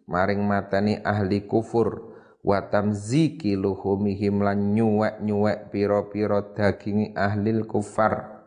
Maring 0.07 0.39
mateni 0.47 0.99
ahli 1.03 1.43
kufur 1.47 2.12
wa 2.43 2.59
tamziki 2.67 3.55
luhumihim 3.55 4.43
lan 4.43 4.75
nyuwek-nyuwek 4.75 5.71
pira-pira 5.71 6.51
dagingi 6.51 7.15
ahlil 7.15 7.63
kufar. 7.63 8.43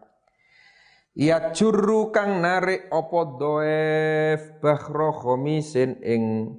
Ya 1.16 1.48
juru 1.56 2.12
kang 2.12 2.44
narik 2.44 2.92
apa 2.92 3.20
doef 3.40 4.60
bahro 4.60 5.16
khomisin 5.16 5.96
ing 6.04 6.52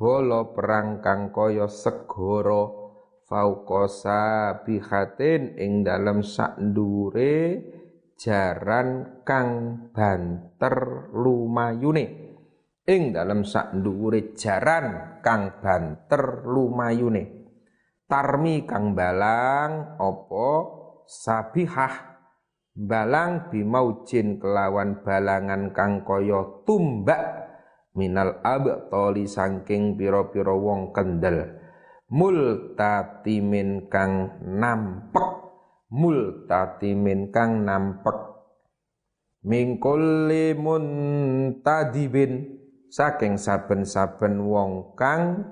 bolo 0.00 0.56
perang 0.56 1.04
kang 1.04 1.28
kaya 1.28 1.68
segara 1.68 2.72
fauqasa 3.28 4.64
bihatin 4.64 5.60
ing 5.60 5.84
dalam 5.84 6.24
sak 6.24 6.56
jaran 8.16 9.20
kang 9.28 9.52
banter 9.92 10.76
lumayune 11.12 12.27
ing 12.88 13.12
dalam 13.12 13.44
sak 13.44 13.76
dhuwure 13.76 14.32
jaran 14.32 15.20
kang 15.20 15.60
banter 15.60 16.48
lumayune. 16.48 17.44
Tarmi 18.08 18.64
kang 18.64 18.96
balang 18.96 20.00
opo 20.00 20.48
sabihah. 21.04 22.16
Balang 22.78 23.52
bimaujin 23.52 24.40
kelawan 24.40 25.04
balangan 25.04 25.76
kang 25.76 26.08
kaya 26.08 26.64
tumbak. 26.64 27.20
Minal 27.92 28.40
abtoli 28.40 29.28
saking 29.28 29.98
pira-pira 29.98 30.54
wong 30.54 30.96
kendel. 30.96 31.60
Multatimin 32.08 33.92
kang 33.92 34.40
nampek. 34.40 35.28
Multatimin 35.92 37.34
kang 37.34 37.66
nampek. 37.66 38.16
Mingkulli 39.44 40.54
muntadibin 40.54 42.57
saking 42.88 43.36
saben-saben 43.36 44.40
wong 44.40 44.96
kang 44.96 45.44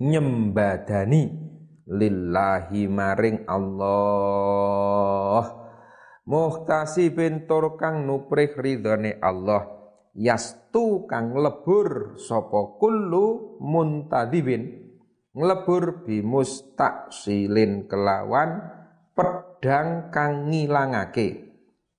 nyembadani 0.00 1.50
lillahi 1.90 2.86
maring 2.86 3.44
Allah. 3.48 5.44
Muhtasibin 6.30 7.50
tur 7.50 7.74
kang 7.74 8.06
nuprih 8.06 8.54
ridhone 8.54 9.18
Allah. 9.18 9.66
Yastu 10.14 11.06
kang 11.10 11.34
lebur 11.34 12.14
sapa 12.20 12.78
kullu 12.78 13.58
muntadibin. 13.58 14.86
Nglebur 15.30 16.02
bimustaksilin 16.06 17.86
kelawan 17.86 18.62
pedang 19.14 20.10
kang 20.10 20.50
ngilangake. 20.50 21.50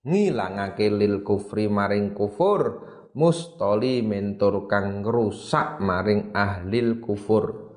Ngilangake 0.03 0.91
lil 0.91 1.23
kufri 1.23 1.71
maring 1.71 2.11
kufur 2.11 2.83
mustoli 3.13 3.99
mentur 4.03 4.67
kang 4.71 5.03
rusak 5.03 5.79
maring 5.83 6.31
ahlil 6.31 7.03
kufur. 7.03 7.71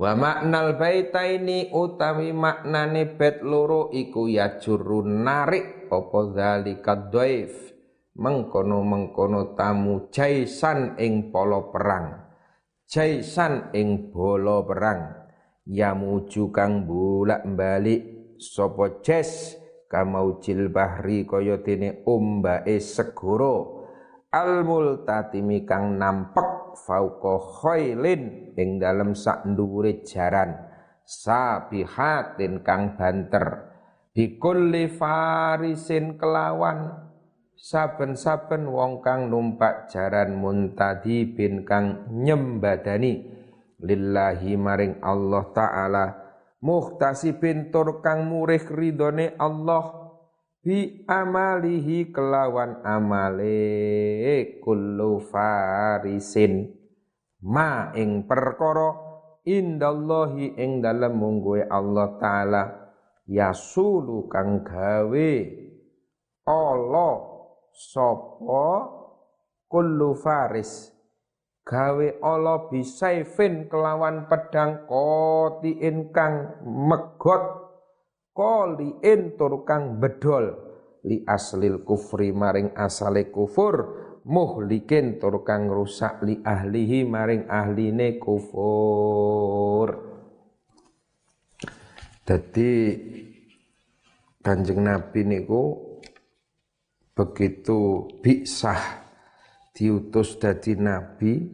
Wa 0.00 0.16
maknal 0.16 0.80
baitaini 0.80 1.68
utawi 1.76 2.32
maknane 2.32 3.20
bet 3.20 3.44
loro 3.44 3.92
iku 3.92 4.32
ya 4.32 4.56
jurun 4.56 5.26
narik 5.26 5.92
apa 5.92 6.20
zalika 6.32 6.96
dhaif? 6.96 7.68
Mengkono-mengkono 8.20 9.54
tamu 9.56 10.08
jaisan 10.12 10.96
ing 11.00 11.32
polo 11.32 11.72
perang. 11.72 12.26
Jaisan 12.84 13.72
ing 13.76 14.10
bolo 14.12 14.66
perang. 14.66 15.30
Ya 15.68 15.94
muju 15.94 16.50
kang 16.50 16.88
bulak 16.88 17.46
balik 17.54 18.34
sapa 18.40 19.04
jes 19.04 19.54
kamaujil 19.86 20.72
bahri 20.72 21.28
kaya 21.28 21.60
dene 21.60 22.02
ombake 22.08 22.80
segoro 22.80 23.79
al 24.30 24.62
multatimi 24.62 25.66
kang 25.66 25.98
nampek 25.98 26.78
fauqa 26.86 27.62
khailin 27.62 28.54
ing 28.54 28.78
dalem 28.78 29.18
sak 29.18 29.42
dhuwure 29.42 30.06
jaran 30.06 30.70
sabihatin 31.10 32.62
kang 32.62 32.94
banter. 32.94 33.66
Bikulli 34.10 34.90
farisin 34.90 36.18
kelawan 36.18 37.10
saben-saben 37.58 38.66
wong 38.70 39.02
kang 39.02 39.30
numpak 39.30 39.90
jaran 39.90 40.38
muntadi 40.38 41.26
bin 41.26 41.66
kang 41.66 42.10
nyembadani. 42.10 43.38
Lillahi 43.80 44.60
maring 44.60 45.00
Allah 45.00 45.44
taala 45.56 46.06
muhtasibin 46.60 47.72
tur 47.72 48.04
kang 48.04 48.28
murih 48.28 48.60
ridone 48.68 49.32
Allah 49.40 49.99
bi 50.60 51.04
amalihi 51.08 52.12
kelawan 52.12 52.84
amale 52.84 54.60
kullu 54.60 55.20
farisin. 55.24 56.76
Ma 57.40 57.88
ing 57.96 58.28
perkara 58.28 58.92
indallahi 59.48 60.60
ing 60.60 60.84
dalem 60.84 61.16
mungguhe 61.16 61.64
Allah 61.64 62.20
taala 62.20 62.62
yasulu 63.24 64.28
kang 64.28 64.60
gawe. 64.60 65.32
Allah 66.44 67.14
sapa? 67.72 68.68
Kullu 69.70 70.18
faris. 70.18 70.90
Gawe 71.62 72.18
Allah 72.26 72.66
bisaifin 72.66 73.70
kelawan 73.70 74.26
pedang 74.26 74.90
koti 74.90 75.78
kang 76.10 76.58
megot 76.66 77.69
qaliin 78.40 79.36
tur 79.36 79.68
kang 79.68 80.00
bedol 80.00 80.56
li 81.04 81.20
aslil 81.28 81.84
kufri 81.84 82.32
maring 82.32 82.72
asale 82.72 83.28
kufur. 83.28 84.08
Muhlikin 84.20 85.16
tur 85.16 85.44
kang 85.48 85.72
rusak 85.72 86.20
li 86.24 86.40
ahlihi 86.44 87.08
maring 87.08 87.48
ahline 87.48 88.20
kufur. 88.20 89.88
Dadi 92.24 92.72
Kanjeng 94.40 94.80
Nabi 94.84 95.20
niku 95.24 95.76
begitu 97.16 98.08
bisah 98.24 99.04
diutus 99.76 100.40
dadi 100.40 100.76
nabi 100.76 101.48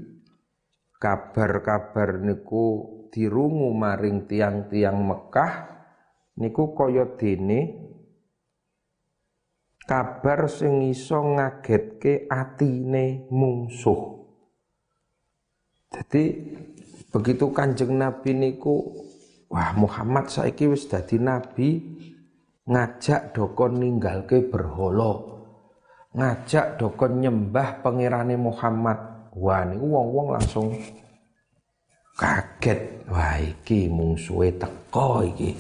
kabar-kabar 1.02 2.22
niku 2.22 2.66
dirungu 3.10 3.74
maring 3.74 4.30
tiang-tiang 4.30 5.00
Mekah 5.02 5.75
niku 6.36 6.76
kaya 6.76 7.08
dene 7.16 7.86
kabar 9.86 10.50
sing 10.50 10.82
iso 10.84 11.22
ngagetke 11.22 12.26
atine 12.28 13.24
mungsuh. 13.32 14.18
Jadi 15.94 16.22
begitu 17.14 17.48
Kanjeng 17.54 17.96
Nabi 17.96 18.36
niku 18.36 18.92
wah 19.48 19.72
Muhammad 19.78 20.28
saiki 20.28 20.68
wis 20.68 20.90
dadi 20.90 21.16
nabi 21.16 21.80
ngajak 22.66 23.32
dokon 23.32 23.80
ninggalke 23.80 24.42
berhala. 24.44 25.38
Ngajak 26.12 26.82
dokon 26.82 27.22
nyembah 27.22 27.80
pangerane 27.80 28.34
Muhammad. 28.36 29.30
Wah 29.36 29.62
niku 29.64 29.86
wong-wong 29.86 30.28
langsung 30.36 30.74
kaget. 32.18 33.06
Wah 33.06 33.38
iki 33.38 33.86
mungsuhe 33.86 34.50
teko 34.58 35.22
iki 35.22 35.54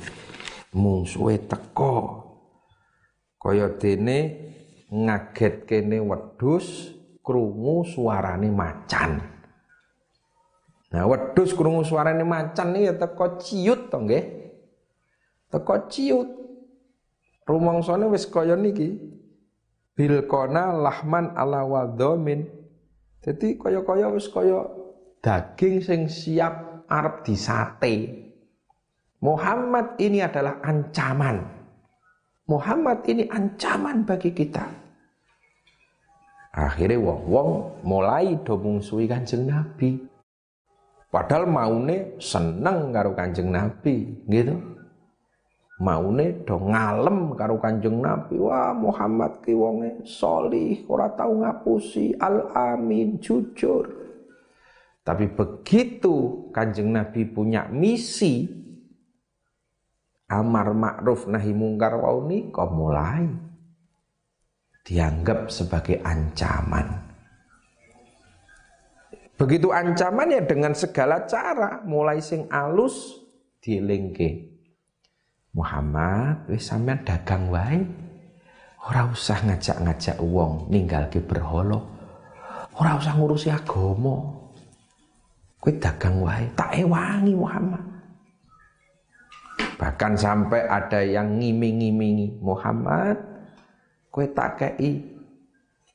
mungsuhe 0.74 1.38
teko 1.46 2.24
kaya 3.38 3.70
dene 3.78 4.18
ngaget 4.90 5.66
kene 5.68 6.02
wedhus 6.02 6.94
krungu 7.22 7.86
suarane 7.86 8.50
macan 8.50 9.36
Nah, 10.96 11.04
wedhus 11.04 11.50
krungu 11.52 11.82
suarane 11.82 12.22
macan 12.22 12.72
nih 12.72 12.88
ya 12.88 12.94
teko 12.96 13.36
ciut 13.42 13.90
to 13.90 13.98
nggih. 14.00 14.24
Teko 15.50 15.90
ciut. 15.90 16.28
Rumangsane 17.46 18.08
wis 18.08 18.24
kaya 18.24 18.54
niki. 18.56 18.96
Bilkona 19.92 20.72
lahman 20.72 21.36
ala 21.36 21.68
wadhamin. 21.68 22.48
Jadi 23.20 23.60
kaya-kaya 23.60 24.08
wis 24.08 24.30
kaya 24.30 24.64
daging 25.20 25.82
sing 25.82 26.00
siap 26.06 26.86
arep 26.88 27.26
disate. 27.26 28.25
Muhammad 29.26 29.98
ini 29.98 30.22
adalah 30.22 30.62
ancaman. 30.62 31.42
Muhammad 32.46 33.02
ini 33.10 33.26
ancaman 33.26 34.06
bagi 34.06 34.30
kita. 34.30 34.62
Akhirnya 36.54 37.02
wong-wong 37.02 37.82
mulai 37.82 38.38
do 38.46 38.54
mungsuhi 38.54 39.10
Kanjeng 39.10 39.50
Nabi. 39.50 39.98
Padahal 41.10 41.50
maune 41.50 42.14
seneng 42.22 42.94
karo 42.94 43.18
Kanjeng 43.18 43.50
Nabi, 43.50 44.14
gitu. 44.30 44.54
Maune 45.82 46.46
do 46.46 46.56
ngalem 46.62 47.34
karo 47.34 47.58
Kanjeng 47.58 47.98
Nabi. 47.98 48.38
Wah, 48.38 48.70
Muhammad 48.78 49.42
ki 49.42 49.58
wonge 49.58 50.06
solih, 50.06 50.86
ora 50.86 51.10
tau 51.18 51.34
ngapusi, 51.42 52.14
al-amin, 52.14 53.18
jujur. 53.18 53.90
Tapi 55.02 55.34
begitu 55.34 56.46
Kanjeng 56.54 56.94
Nabi 56.94 57.26
punya 57.26 57.66
misi 57.74 58.65
amar 60.26 60.74
ma'ruf 60.74 61.30
nahi 61.30 61.54
mungkar 61.54 61.94
wau 61.98 62.26
kok 62.26 62.70
mulai 62.74 63.26
dianggap 64.86 65.50
sebagai 65.50 65.98
ancaman. 66.02 67.06
Begitu 69.36 69.68
ancaman 69.68 70.32
ya 70.32 70.40
dengan 70.46 70.72
segala 70.72 71.28
cara, 71.28 71.84
mulai 71.84 72.22
sing 72.24 72.48
alus 72.48 73.20
dilingke. 73.60 74.56
Muhammad, 75.52 76.48
wis 76.48 76.70
sampean 76.70 77.04
dagang 77.04 77.52
wae. 77.52 77.84
Ora 78.86 79.10
usah 79.10 79.42
ngajak-ngajak 79.42 80.22
wong 80.22 80.70
ninggalke 80.70 81.18
berhala. 81.20 81.82
Ora 82.78 82.96
usah 82.96 83.18
ngurusi 83.18 83.50
agama. 83.50 84.36
Kowe 85.58 85.72
dagang 85.74 86.22
wae, 86.22 86.46
tak 86.54 86.76
ewangi 86.78 87.34
Muhammad. 87.34 87.95
Bahkan 89.76 90.16
sampai 90.16 90.64
ada 90.64 91.04
yang 91.04 91.36
ngiming-ngimingi 91.36 92.40
Muhammad, 92.40 93.20
kue 94.08 94.32
tak 94.32 94.56
kei 94.56 95.04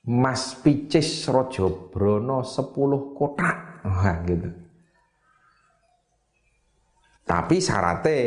Mas 0.05 0.53
Picis 0.61 1.25
Rojo 1.25 1.89
Brono 1.89 2.45
10 2.45 3.17
kotak. 3.17 3.81
Wah, 3.81 4.17
gitu. 4.29 4.49
Tapi 7.25 7.57
syaratnya 7.57 8.17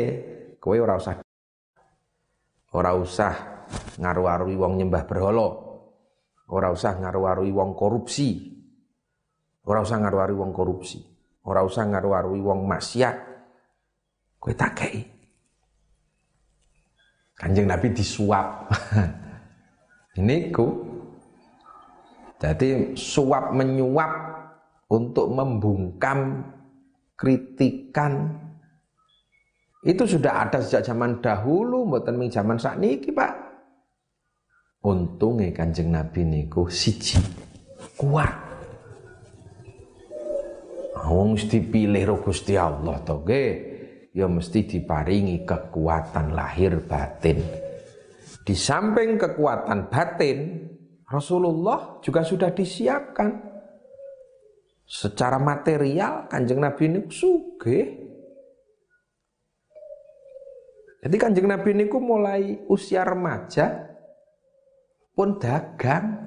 kue 0.59 0.75
ora 0.83 0.99
usah 0.99 1.23
ora 2.75 2.91
usah 2.91 3.63
ngaru-arui 3.95 4.59
wong 4.59 4.75
nyembah 4.75 5.07
berhala. 5.07 5.47
Ora 6.51 6.67
usah 6.67 6.99
ngaru-arui 6.99 7.51
wong 7.55 7.71
korupsi. 7.79 8.59
Ora 9.63 9.79
usah 9.79 10.03
ngaru-arui 10.03 10.35
wong 10.35 10.51
korupsi. 10.51 10.99
Ora 11.47 11.63
usah 11.63 11.87
ngaru-arui 11.87 12.43
wong 12.43 12.67
maksiat. 12.67 13.15
Kue 14.35 14.53
tak 14.53 14.83
kei 14.83 15.14
Kanjeng 17.35 17.67
Nabi 17.67 17.91
disuap. 17.91 18.71
Ini 20.19 20.49
ku. 20.55 20.67
Jadi 22.39 22.95
suap 22.95 23.51
menyuap 23.55 24.11
untuk 24.91 25.31
membungkam 25.31 26.43
kritikan 27.15 28.43
itu 29.85 30.03
sudah 30.03 30.45
ada 30.45 30.59
sejak 30.59 30.81
zaman 30.81 31.21
dahulu 31.21 31.85
mboten 31.85 32.17
ming 32.17 32.33
zaman 32.33 32.57
sakniki 32.57 33.13
Pak. 33.13 33.33
Untungnya 34.81 35.53
Kanjeng 35.53 35.93
Nabi 35.93 36.25
niku 36.25 36.69
siji 36.69 37.17
kuat. 37.97 38.33
Wong 41.05 41.37
mesti 41.37 41.61
pilih 41.61 42.17
Gusti 42.17 42.57
Allah 42.57 42.97
to 43.05 43.21
ya 44.15 44.31
mesti 44.31 44.63
diparingi 44.63 45.43
kekuatan 45.43 46.31
lahir 46.31 46.79
batin. 46.87 47.43
Di 48.47 48.55
samping 48.55 49.19
kekuatan 49.19 49.91
batin, 49.91 50.63
Rasulullah 51.03 51.99
juga 51.99 52.23
sudah 52.23 52.55
disiapkan 52.55 53.27
secara 54.87 55.35
material 55.35 56.31
kanjeng 56.31 56.63
Nabi 56.63 56.83
ini 56.87 56.99
suge. 57.11 57.79
Jadi 61.03 61.15
kanjeng 61.19 61.51
Nabi 61.51 61.75
ini 61.75 61.85
mulai 61.91 62.63
usia 62.71 63.03
remaja 63.03 63.83
pun 65.11 65.35
dagang. 65.35 66.23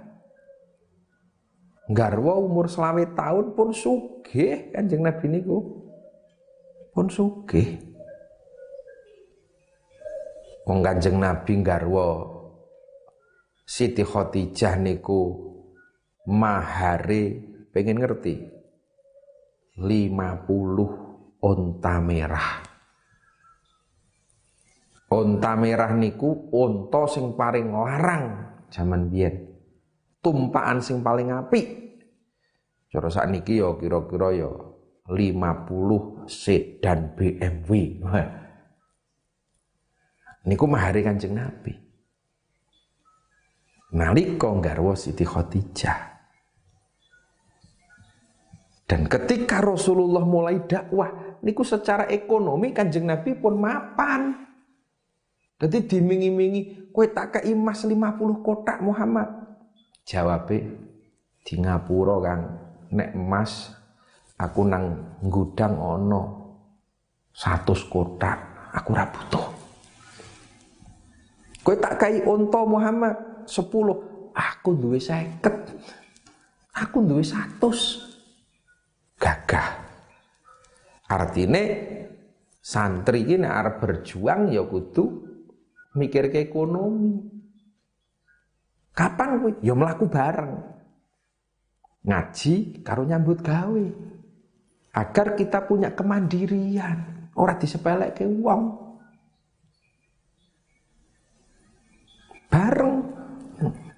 Garwa 1.88 2.37
umur 2.37 2.68
selawe 2.68 3.01
tahun 3.16 3.57
pun 3.57 3.72
suge 3.72 4.77
kanjeng 4.77 5.01
Nabi 5.01 5.40
niku 5.40 5.77
pun 6.98 7.06
sugih. 7.06 7.78
Wong 10.66 10.82
Kanjeng 10.82 11.22
Nabi 11.22 11.62
garwa 11.62 12.26
Siti 13.62 14.02
Khadijah 14.02 14.74
niku 14.82 15.30
mahare 16.26 17.38
pengen 17.70 18.02
ngerti 18.02 18.34
50 19.78 21.38
onta 21.38 21.94
merah. 22.02 22.66
Onta 25.14 25.54
merah 25.54 25.94
niku 25.94 26.50
onta 26.50 27.06
sing 27.06 27.38
paling 27.38 27.70
larang 27.70 28.24
zaman 28.74 29.06
biyen. 29.06 29.46
Tumpaan 30.18 30.82
sing 30.82 31.06
paling 31.06 31.30
apik. 31.30 31.94
Cara 32.90 33.06
sakniki 33.06 33.62
ya 33.62 33.70
kira-kira 33.78 34.34
ya 34.34 34.67
50 35.09 36.29
sedan 36.29 37.16
BMW. 37.16 37.73
Niku 40.44 40.64
mahari 40.68 41.01
Kanjeng 41.01 41.33
Nabi. 41.33 41.73
Nalika 43.97 44.53
garwa 44.61 44.92
Siti 44.92 45.25
Khadijah. 45.25 46.21
Dan 48.88 49.05
ketika 49.09 49.61
Rasulullah 49.64 50.25
mulai 50.25 50.64
dakwah, 50.64 51.40
niku 51.44 51.64
secara 51.64 52.09
ekonomi 52.09 52.73
Kanjeng 52.73 53.09
Nabi 53.09 53.37
pun 53.37 53.57
mapan. 53.57 54.49
Jadi 55.59 55.88
dimingi-mingi, 55.88 56.92
kue 56.92 57.11
tak 57.12 57.40
ke 57.40 57.40
emas 57.49 57.85
50 57.85 58.44
kotak 58.44 58.79
Muhammad. 58.81 59.29
Jawabnya, 60.09 60.73
di 61.44 61.55
Ngapura 61.61 62.16
Kang, 62.25 62.42
nek 62.94 63.12
emas 63.12 63.77
aku 64.38 64.61
nang 64.62 65.18
gudang 65.27 65.74
ono 65.74 66.22
satu 67.35 67.74
kotak 67.90 68.38
aku 68.74 68.88
ora 68.94 69.07
butuh. 69.11 69.46
Kowe 71.62 71.77
tak 71.77 72.01
kai 72.01 72.22
onto 72.24 72.61
Muhammad 72.64 73.44
sepuluh 73.44 74.31
aku 74.33 74.79
duwe 74.79 75.03
seket. 75.03 75.74
Aku 76.79 77.03
duwe 77.03 77.27
satu 77.27 77.74
gagah. 79.18 79.68
Artinya 81.11 81.62
santri 82.62 83.27
ini 83.27 83.44
arep 83.44 83.83
berjuang 83.83 84.55
ya 84.55 84.62
kudu 84.62 85.05
mikir 85.98 86.31
ke 86.31 86.46
ekonomi. 86.46 87.18
Kapan 88.94 89.42
kuwi 89.42 89.53
ya 89.61 89.74
mlaku 89.74 90.07
bareng. 90.07 90.53
Ngaji 92.07 92.81
karo 92.87 93.03
nyambut 93.05 93.42
gawe 93.42 93.85
agar 94.98 95.38
kita 95.38 95.62
punya 95.62 95.94
kemandirian. 95.94 97.30
Orang 97.38 97.58
disepelek 97.62 98.18
ke 98.18 98.26
uang 98.26 98.62
bareng. 102.50 103.06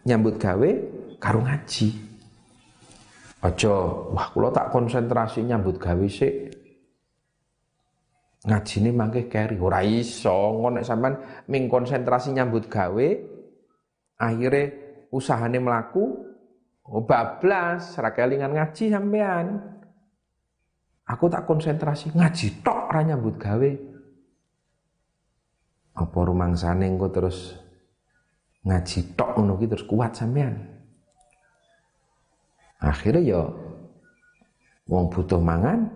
Nyambut 0.05 0.37
gawe 0.37 0.71
karo 1.17 1.41
ngaji. 1.41 1.89
Aja 3.41 3.73
wah 4.13 4.29
kula 4.37 4.53
tak 4.53 4.69
konsentrasi 4.69 5.41
nyambut 5.49 5.81
gawe 5.81 6.05
sik. 6.05 6.53
Ngajine 8.45 8.93
mangke 8.93 9.25
keri. 9.33 9.57
Ora 9.57 9.81
iso. 9.81 10.61
Ngono 10.61 10.81
nek 10.81 10.85
sampean 10.85 11.17
ming 11.49 11.65
konsentrasi 11.73 12.37
nyambut 12.37 12.69
gawe 12.69 13.09
akhirnya 14.21 14.77
usahane 15.09 15.57
melaku 15.57 16.29
oh 16.85 17.03
bablas 17.09 17.97
ra 17.97 18.13
ngaji 18.13 18.93
sampean 18.93 19.80
Aku 21.11 21.27
tak 21.27 21.43
konsentrasi 21.43 22.15
ngaji 22.15 22.63
tok 22.63 22.95
ora 22.95 23.03
nyambut 23.03 23.35
gawe. 23.35 23.71
Apa 25.99 26.19
rumangsane 26.23 26.87
engko 26.87 27.11
terus 27.11 27.59
ngaji 28.63 29.19
tok 29.19 29.35
ngono 29.35 29.59
ki 29.59 29.67
terus 29.67 29.85
kuat 29.91 30.15
sampean. 30.15 30.55
Akhirnya 32.79 33.21
ya 33.37 33.43
wong 34.91 35.11
butuh 35.11 35.43
mangan 35.43 35.87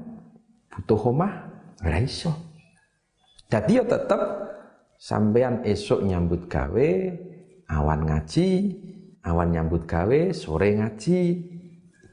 butuh 0.70 1.11
omah 1.11 1.33
ora 1.83 1.98
iso 1.98 2.31
dadi 3.50 3.79
ya 3.79 3.85
tetep 3.87 4.22
sampean 4.98 5.66
esok 5.66 6.07
nyambut 6.07 6.46
gawe 6.46 6.90
awan 7.70 8.00
ngaji 8.07 8.48
awan 9.27 9.50
nyambut 9.50 9.87
gawe 9.87 10.31
sore 10.31 10.79
ngaji 10.79 11.18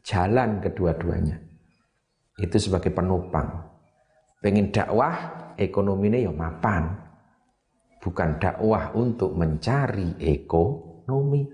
jalan 0.01 0.57
kedua-duanya 0.63 1.50
itu 2.39 2.57
sebagai 2.59 2.93
penopang. 2.93 3.71
Pengen 4.39 4.71
dakwah 4.71 5.53
ekonominya 5.59 6.19
ya 6.19 6.31
mapan. 6.31 6.95
Bukan 8.01 8.41
dakwah 8.41 8.95
untuk 8.97 9.37
mencari 9.37 10.17
ekonomi. 10.17 11.45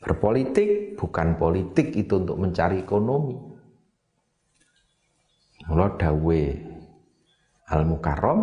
Berpolitik 0.00 0.96
bukan 0.96 1.36
politik 1.36 1.92
itu 1.94 2.18
untuk 2.18 2.40
mencari 2.40 2.82
ekonomi. 2.82 3.36
Mula 5.68 5.94
dawe 5.94 6.42
Al 7.70 7.82
Mukarrom 7.86 8.40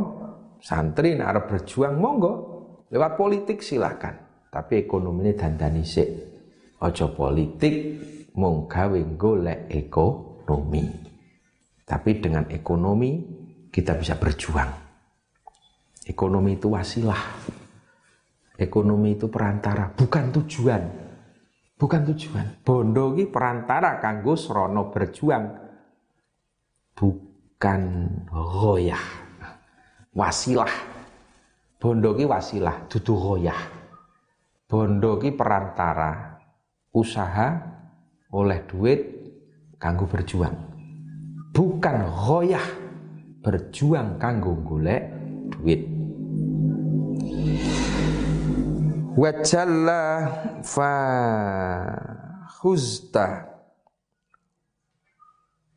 santri 0.62 1.18
nak 1.18 1.50
berjuang 1.50 1.98
monggo. 1.98 2.34
Lewat 2.88 3.20
politik 3.20 3.60
silahkan 3.60 4.28
tapi 4.58 4.88
ekonomi 4.88 5.28
ini 5.28 5.34
dandani 5.36 5.84
sik 5.84 6.10
aja 6.80 7.06
politik 7.12 7.76
mung 8.38 8.66
gawe 8.66 9.02
golek 9.20 9.68
ekonomi. 10.48 10.88
Tapi 11.84 12.24
dengan 12.24 12.48
ekonomi 12.48 13.20
kita 13.68 14.00
bisa 14.00 14.16
berjuang. 14.16 14.72
Ekonomi 16.08 16.56
itu 16.56 16.72
wasilah. 16.72 17.20
Ekonomi 18.56 19.20
itu 19.20 19.28
perantara 19.28 19.92
bukan 19.92 20.32
tujuan. 20.40 20.84
Bukan 21.76 22.02
tujuan. 22.08 22.64
Bondo 22.64 23.12
ini 23.12 23.28
perantara 23.28 24.00
kanggo 24.00 24.40
srono 24.40 24.88
berjuang. 24.88 25.46
Bukan 26.96 27.82
goyah 28.32 29.06
wasilah. 30.16 30.74
Bondo 31.76 32.16
ini 32.16 32.24
wasilah 32.24 32.88
dudu 32.88 33.14
goyah 33.20 33.62
bondo 34.68 35.16
ini 35.24 35.32
perantara 35.32 36.36
usaha 36.92 37.48
oleh 38.36 38.60
duit 38.68 39.17
kanggo 39.82 40.06
berjuang. 40.10 40.54
Bukan 41.54 41.98
goyah 42.14 42.68
berjuang 43.42 44.22
kanggo 44.22 44.54
golek 44.62 45.10
duit. 45.54 45.82
Wajalla 49.18 50.02
fa 50.62 50.94
khusta. 52.62 53.50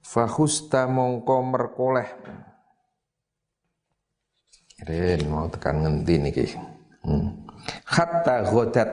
Fa 0.04 0.24
khusta 0.28 0.84
mongko 0.84 1.36
merkoleh. 1.40 2.08
Ren 4.84 5.20
mau 5.28 5.48
tekan 5.48 5.84
ngendi 5.84 6.14
niki. 6.20 6.44
Hmm. 7.00 7.48
hatta 7.84 8.44
godat 8.48 8.90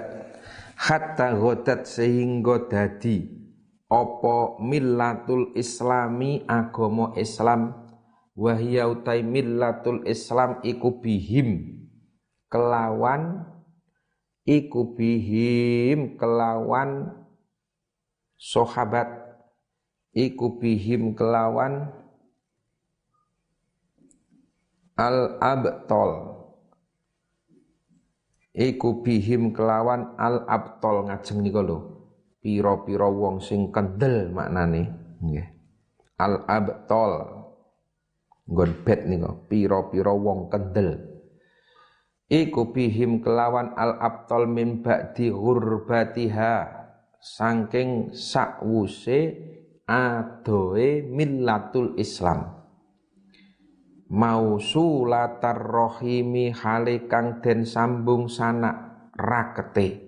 hatta 0.79 1.35
godat 1.35 1.83
sehingga 1.83 2.67
dadi 2.71 3.36
opo 3.91 4.59
millatul 4.61 5.51
islami 5.55 6.43
agama 6.47 7.15
Islam? 7.15 7.73
Wahya 8.37 8.85
utai 8.85 9.25
millatul 9.25 10.05
Islam 10.05 10.61
iku 10.61 11.01
bihim. 11.01 11.81
Kelawan 12.47 13.43
iku 14.45 14.93
bihim 14.93 16.15
kelawan 16.21 17.11
sahabat. 18.37 19.09
Iku 20.13 20.61
bihim 20.61 21.17
kelawan 21.17 21.93
al 24.97 25.37
abtol 25.37 26.11
iku 28.57 29.05
bihim 29.05 29.53
kelawan 29.53 30.17
al 30.17 30.41
abtol 30.49 31.05
ngajeng 31.05 31.45
nika 31.45 31.61
lho 31.61 31.96
pira-pira 32.41 33.09
wong 33.09 33.41
sing 33.41 33.73
kendel 33.73 34.31
maknane 34.31 34.81
nggih. 35.21 35.47
Al 36.17 36.45
abtol. 36.47 37.13
Nggon 38.47 38.71
bet 38.87 39.03
nika 39.05 39.31
pira-pira 39.51 40.15
wong 40.15 40.47
kendel. 40.47 40.95
Iku 42.27 42.71
bihim 42.75 43.23
kelawan 43.23 43.75
al 43.75 43.99
abtol 44.03 44.47
min 44.47 44.83
ba'di 44.83 45.31
ghurbatiha 45.31 46.55
saking 47.19 48.11
sakwuse 48.11 49.35
adoe 49.87 51.03
millatul 51.07 51.95
Islam. 51.95 52.55
Mausulatar 54.07 55.59
rohimi 55.59 56.55
hale 56.55 57.11
kang 57.11 57.43
den 57.43 57.67
sambung 57.67 58.31
sanak 58.31 59.11
rakete 59.19 60.06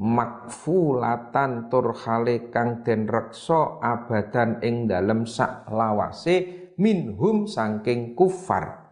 makfulatan 0.00 1.68
tur 1.68 1.92
hale 1.92 2.48
kang 2.48 2.80
den 2.80 3.04
reksa 3.04 3.76
abadan 3.84 4.56
ing 4.64 4.88
dalem 4.88 5.28
sak 5.28 5.68
lawase 5.68 6.72
minhum 6.80 7.44
saking 7.44 8.16
kufar. 8.16 8.88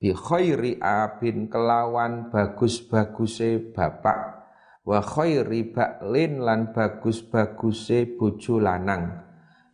Bi 0.00 0.16
khairi 0.16 0.80
abin 0.80 1.52
kelawan 1.52 2.32
bagus-baguse 2.32 3.72
bapak. 3.76 4.48
Wa 4.80 5.04
khairi 5.04 5.72
baklin 5.72 6.40
lan 6.40 6.72
bagus-baguse 6.72 8.16
bojo 8.16 8.56
lanang. 8.56 9.24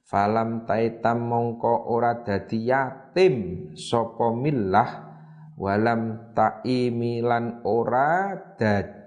Falam 0.03 0.67
taitam 0.67 1.31
mongko 1.31 1.95
ora 1.95 2.27
dadi 2.27 2.59
yatim 2.71 3.35
sapa 3.79 4.35
millah. 4.35 5.15
Walam 5.53 6.35
taimi 6.35 7.23
lan 7.23 7.63
ora 7.63 8.35
dadi 8.59 9.02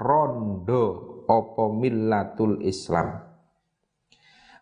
rondo 0.00 0.84
apa 1.28 1.64
millatul 1.72 2.60
islam 2.64 3.34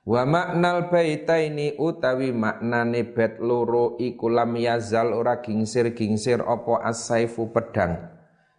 Wa 0.03 0.27
maknal 0.27 0.91
baitaini 0.91 1.79
utawi 1.79 2.35
maknane 2.35 3.07
bet 3.15 3.39
loro 3.39 3.95
iku 4.03 4.27
lam 4.27 4.59
yazal 4.59 5.15
ora 5.15 5.39
gingsir-gingsir 5.39 6.43
apa 6.43 6.83
asaifu 6.91 7.55
pedang. 7.55 8.11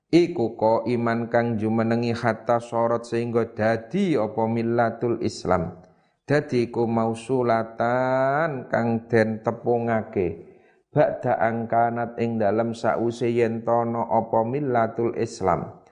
Iku 0.07 0.55
ko 0.55 0.87
iman 0.87 1.27
kang 1.27 1.59
jumenengi 1.59 2.15
hatta 2.15 2.63
sorot 2.63 3.03
sehingga 3.03 3.51
dadi 3.51 4.15
apa 4.15 4.39
millatul 4.47 5.19
Islam. 5.19 5.83
Dadi 6.23 6.71
iku 6.71 6.87
mausulatan 6.87 8.71
kang 8.71 9.11
den 9.11 9.43
tepungake. 9.43 10.47
Ba'da 10.95 11.43
angkanat 11.43 12.23
ing 12.23 12.39
dalam 12.39 12.71
sause 12.71 13.27
yen 13.27 13.67
apa 13.67 14.39
millatul 14.47 15.11
Islam. 15.19 15.82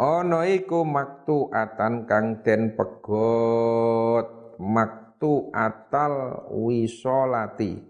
Ana 0.00 0.48
iku 0.48 0.80
maktuatan 0.80 2.08
kang 2.08 2.40
den 2.40 2.72
pegot. 2.72 4.56
Maktu 4.56 5.52
atal 5.52 6.48
wisolati. 6.56 7.84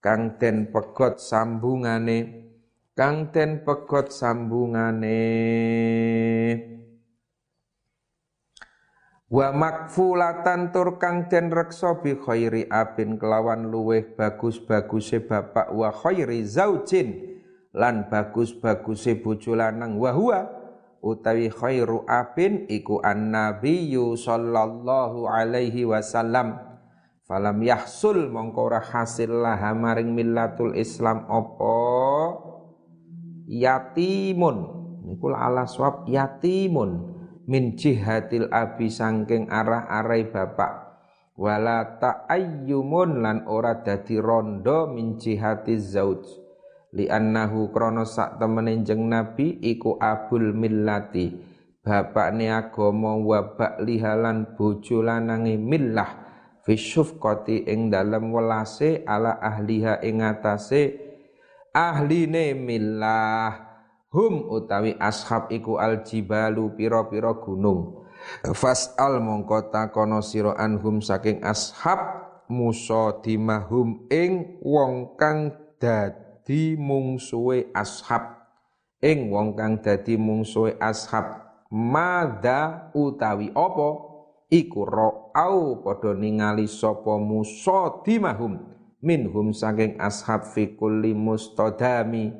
Kang 0.00 0.40
den 0.40 0.72
pegot 0.72 1.20
sambungane. 1.20 2.48
Kang 2.96 3.28
den 3.36 3.68
pegot 3.68 4.08
sambungane. 4.08 5.20
Wa 9.28 9.52
makfulatan 9.52 10.72
tur 10.72 10.96
kang 10.96 11.28
den 11.28 11.52
reksa 11.52 12.00
bi 12.00 12.16
khairi 12.16 12.64
abin 12.72 13.20
kelawan 13.20 13.68
luweh 13.68 14.16
bagus-baguse 14.16 15.20
bapak 15.24 15.68
wa 15.72 15.88
khairi 15.92 16.44
zaujin 16.44 17.40
lan 17.76 18.08
bagus-baguse 18.12 19.20
bojo 19.20 19.56
lanang 19.56 19.96
wa 19.96 20.12
huwa 20.12 20.61
utawi 21.02 21.50
khairu 21.50 22.06
abin 22.06 22.70
iku 22.70 23.02
annabiyyu 23.02 24.14
sallallahu 24.14 25.26
alaihi 25.26 25.82
wasallam. 25.84 26.56
Falam 27.26 27.58
yahsul 27.60 28.30
mongko 28.30 28.70
ora 28.70 28.80
hasil 28.80 29.30
lah 29.42 29.58
maring 29.74 30.14
millatul 30.14 30.78
islam 30.78 31.26
apa? 31.26 31.78
Yatimun. 33.50 34.56
Niku 35.02 35.34
ala 35.34 35.66
swab 35.66 36.06
yatimun. 36.06 37.10
Min 37.50 37.74
jihatil 37.74 38.46
abi 38.54 38.86
sangking 38.86 39.50
arah-arai 39.50 40.30
bapak. 40.30 40.94
Wala 41.34 41.98
ta'ayyumun 41.98 43.24
lan 43.24 43.50
ora 43.50 43.82
dadi 43.82 44.20
rondo 44.20 44.92
min 44.94 45.18
jihatiz 45.18 45.96
zauj 45.96 46.41
li 46.92 47.08
annahu 47.08 47.72
krana 47.72 48.04
sak 48.04 48.36
temene 48.36 48.84
jeng 48.84 49.08
nabi 49.08 49.56
iku 49.64 49.96
abul 49.96 50.52
millati. 50.52 51.32
Bapakne 51.82 52.46
agama 52.46 53.18
wa 53.18 53.42
lihalan 53.82 54.54
bojo 54.54 55.02
lanange 55.02 55.58
millah. 55.58 56.30
Fi 56.62 56.78
syufqati 56.78 57.66
ing 57.66 57.90
dalem 57.90 58.30
welase 58.30 59.02
ala 59.02 59.34
ahliha 59.42 59.98
ing 60.06 60.22
atase 60.22 60.94
ahline 61.74 62.54
millah. 62.54 63.72
Hum 64.12 64.46
utawi 64.52 64.94
ashab 65.00 65.50
iku 65.50 65.80
aljibalu 65.80 66.76
pira-pira 66.76 67.34
gunung. 67.34 68.06
Fas'al 68.54 69.18
mongko 69.18 69.74
takono 69.74 70.22
sira 70.22 70.54
anhum 70.54 71.02
saking 71.02 71.42
ashab 71.42 72.30
musadimahum 72.46 74.06
ing 74.06 74.62
wong 74.62 75.18
kang 75.18 75.50
dadi 75.82 76.21
mungsuhe 76.78 77.70
ashab. 77.74 78.42
Ing 79.02 79.34
wong 79.34 79.58
kang 79.58 79.82
dadi 79.82 80.14
mungsuhe 80.14 80.78
ashab 80.78 81.42
mada 81.72 82.92
utawi 82.92 83.50
apa? 83.56 83.90
Iku 84.52 84.84
ra'au 84.84 85.80
padha 85.80 86.12
ningali 86.12 86.68
sapa 86.68 87.16
musadimahum 87.16 88.60
minhum 89.00 89.56
saking 89.56 89.96
ashab 89.96 90.44
fi 90.44 90.76
kulli 90.76 91.16
mustadami. 91.16 92.36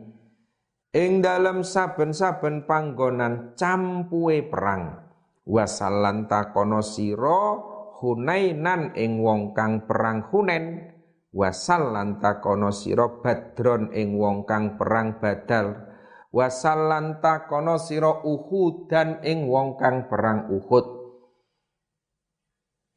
Ing 0.92 1.24
dalam 1.24 1.64
saben-saben 1.64 2.68
panggonan 2.68 3.56
campuhe 3.56 4.44
perang 4.44 5.00
wasallan 5.48 6.28
takono 6.28 6.84
sira 6.84 7.72
Hunainan 8.02 8.98
ing 8.98 9.22
wong 9.22 9.54
kang 9.54 9.86
perang 9.86 10.26
Hunen 10.28 10.91
wasallan 11.32 12.20
takono 12.20 12.68
sira 12.70 13.08
Badron 13.08 13.88
ing 13.96 14.20
wong 14.20 14.44
kang 14.44 14.76
perang 14.76 15.16
Badal. 15.18 15.88
Wasallan 16.32 17.20
takono 17.20 17.76
sira 17.76 18.24
Uhudan 18.24 19.20
ing 19.24 19.48
wong 19.48 19.76
kang 19.76 20.08
perang 20.08 20.48
Uhud. 20.48 20.84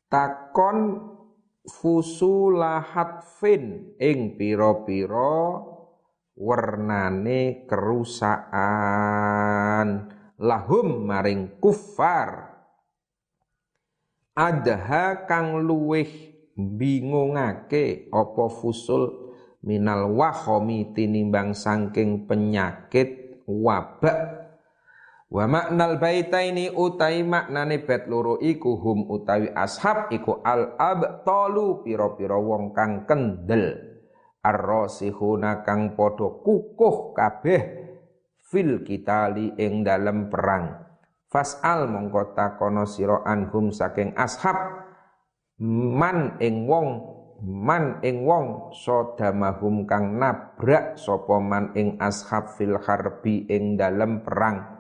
Takon 0.08 1.12
fusulahatfin 1.68 3.96
ing 4.00 4.38
pira-pira 4.40 5.60
wernane 6.36 7.64
kerusakan. 7.68 8.56
Lahum 10.36 11.08
maring 11.08 11.48
kufar. 11.64 12.52
Adha 14.36 15.24
kang 15.28 15.64
luweh 15.64 16.35
bingungake 16.56 18.08
apa 18.16 18.46
fusul 18.48 19.36
minal 19.60 20.08
wahomi 20.16 20.96
tinimbang 20.96 21.52
sangking 21.52 22.24
penyakit 22.24 23.44
wabak. 23.44 24.48
Wa 25.26 25.50
maknal 25.52 26.00
baitaini 26.00 26.72
utai 26.72 27.26
maknane 27.26 27.84
bet 27.84 28.08
loro 28.08 28.40
iku 28.40 28.78
hum 28.80 29.10
utawi 29.12 29.52
ashab 29.52 30.08
iku 30.14 30.40
al 30.46 30.80
abtalu 30.80 31.84
pira-pira 31.84 32.40
wong 32.40 32.72
kang 32.72 33.04
kendel. 33.04 33.76
Arrosihuna 34.46 35.66
kang 35.66 35.98
padha 35.98 36.30
kukuh 36.46 37.18
kabeh 37.18 37.62
fil 38.46 38.86
kitali 38.86 39.58
ing 39.58 39.82
dalem 39.82 40.30
perang. 40.30 40.86
Fas'al 41.26 41.90
mongko 41.90 42.38
takono 42.38 42.86
sira 42.86 43.26
anhum 43.26 43.74
saking 43.74 44.14
ashab 44.14 44.85
man 45.60 46.36
ing 46.44 46.68
wong 46.68 47.16
man 47.44 48.00
ing 48.04 48.24
wong 48.24 48.76
sodamahum 48.76 49.88
kang 49.88 50.20
nabrak 50.20 51.00
sapa 51.00 51.40
man 51.40 51.72
ing 51.76 52.00
ashab 52.00 52.56
fil 52.56 52.80
harbi 52.80 53.48
ing 53.48 53.76
dalem 53.80 54.24
perang. 54.24 54.76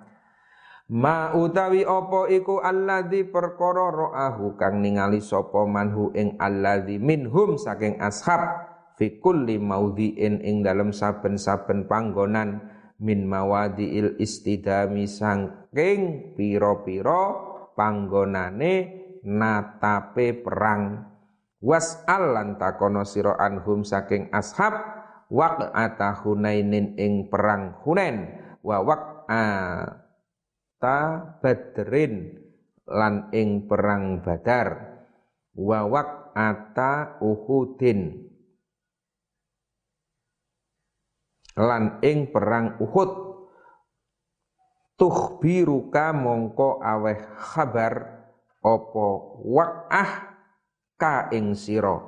Ma 0.86 1.34
utawi 1.34 1.82
apa 1.82 2.30
iku 2.30 2.61
alladzi 2.61 3.26
perkara 3.26 3.89
ro'ahu 3.89 4.53
kang 4.53 4.86
ningali 4.86 5.17
sapa 5.17 5.65
manhu 5.65 6.13
ing 6.13 6.38
alladzi 6.38 7.01
minhum 7.01 7.57
saking 7.57 7.97
ashab 7.97 8.69
fi 8.93 9.17
kulli 9.17 9.57
maudhi'in 9.57 10.45
ing 10.45 10.61
dalem 10.61 10.93
saben-saben 10.93 11.89
panggonan 11.89 12.69
min 13.01 13.26
mawadiil 13.26 14.15
istidami 14.21 15.09
sangking 15.09 16.32
piro-piro 16.38 17.23
panggonane 17.76 19.05
natape 19.26 20.45
perang. 20.45 21.11
Was'al 21.65 22.38
lan 22.38 22.61
takono 22.61 23.01
sira 23.01 23.34
anhum 23.41 23.82
saking 23.82 24.30
ashab 24.30 24.78
waq'ata 25.34 26.13
hunainin 26.21 26.93
ing 26.93 27.26
perang 27.34 27.82
hunain 27.82 28.38
wa 28.61 28.86
waq'ata 28.86 29.97
badrin 31.41 32.38
lan 32.86 33.34
ing 33.34 33.65
perang 33.65 34.21
badar 34.21 35.01
wa 35.57 35.89
waq'ata 35.89 37.17
uhudin 37.26 38.26
lan 41.55 42.03
ing 42.03 42.30
perang 42.30 42.76
Uhud. 42.84 43.11
Tukhbiruka 44.95 46.15
mongko 46.15 46.80
aweh 46.80 47.19
khabar 47.36 48.14
apa 48.66 49.07
waqah 49.45 50.11
ka 50.97 51.30
ing 51.30 51.53
sira? 51.53 52.01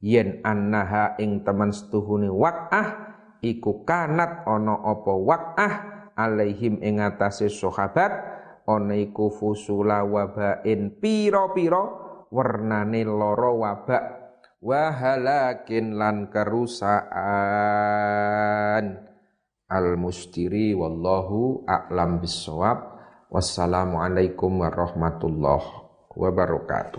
Yen 0.00 0.40
annaha 0.46 1.20
ing 1.20 1.44
temen 1.44 1.68
setuhune 1.74 2.32
waqah 2.32 3.12
iku 3.44 3.84
kanat 3.84 4.46
ana 4.48 4.78
apa 4.80 5.12
waqah 5.12 5.74
alaihim 6.16 6.80
ing 6.80 7.02
atase 7.02 7.50
sahabat 7.52 8.14
ana 8.64 8.94
iku 8.94 9.28
fusula 9.28 10.06
wabain 10.06 10.96
pira-pira 10.96 11.84
wernane 12.32 13.04
lara 13.04 13.52
wabak. 13.52 14.04
Wahalakin 14.58 15.94
lan 15.94 16.34
kerusaan 16.34 17.14
al 19.70 19.94
mustiri 19.94 20.74
wallahu 20.74 21.62
a'lam 21.62 22.18
bissawab. 22.18 22.98
Wassalamualaikum 23.30 24.58
warahmatullahi 24.58 25.87
wabarakatuh 26.18 26.96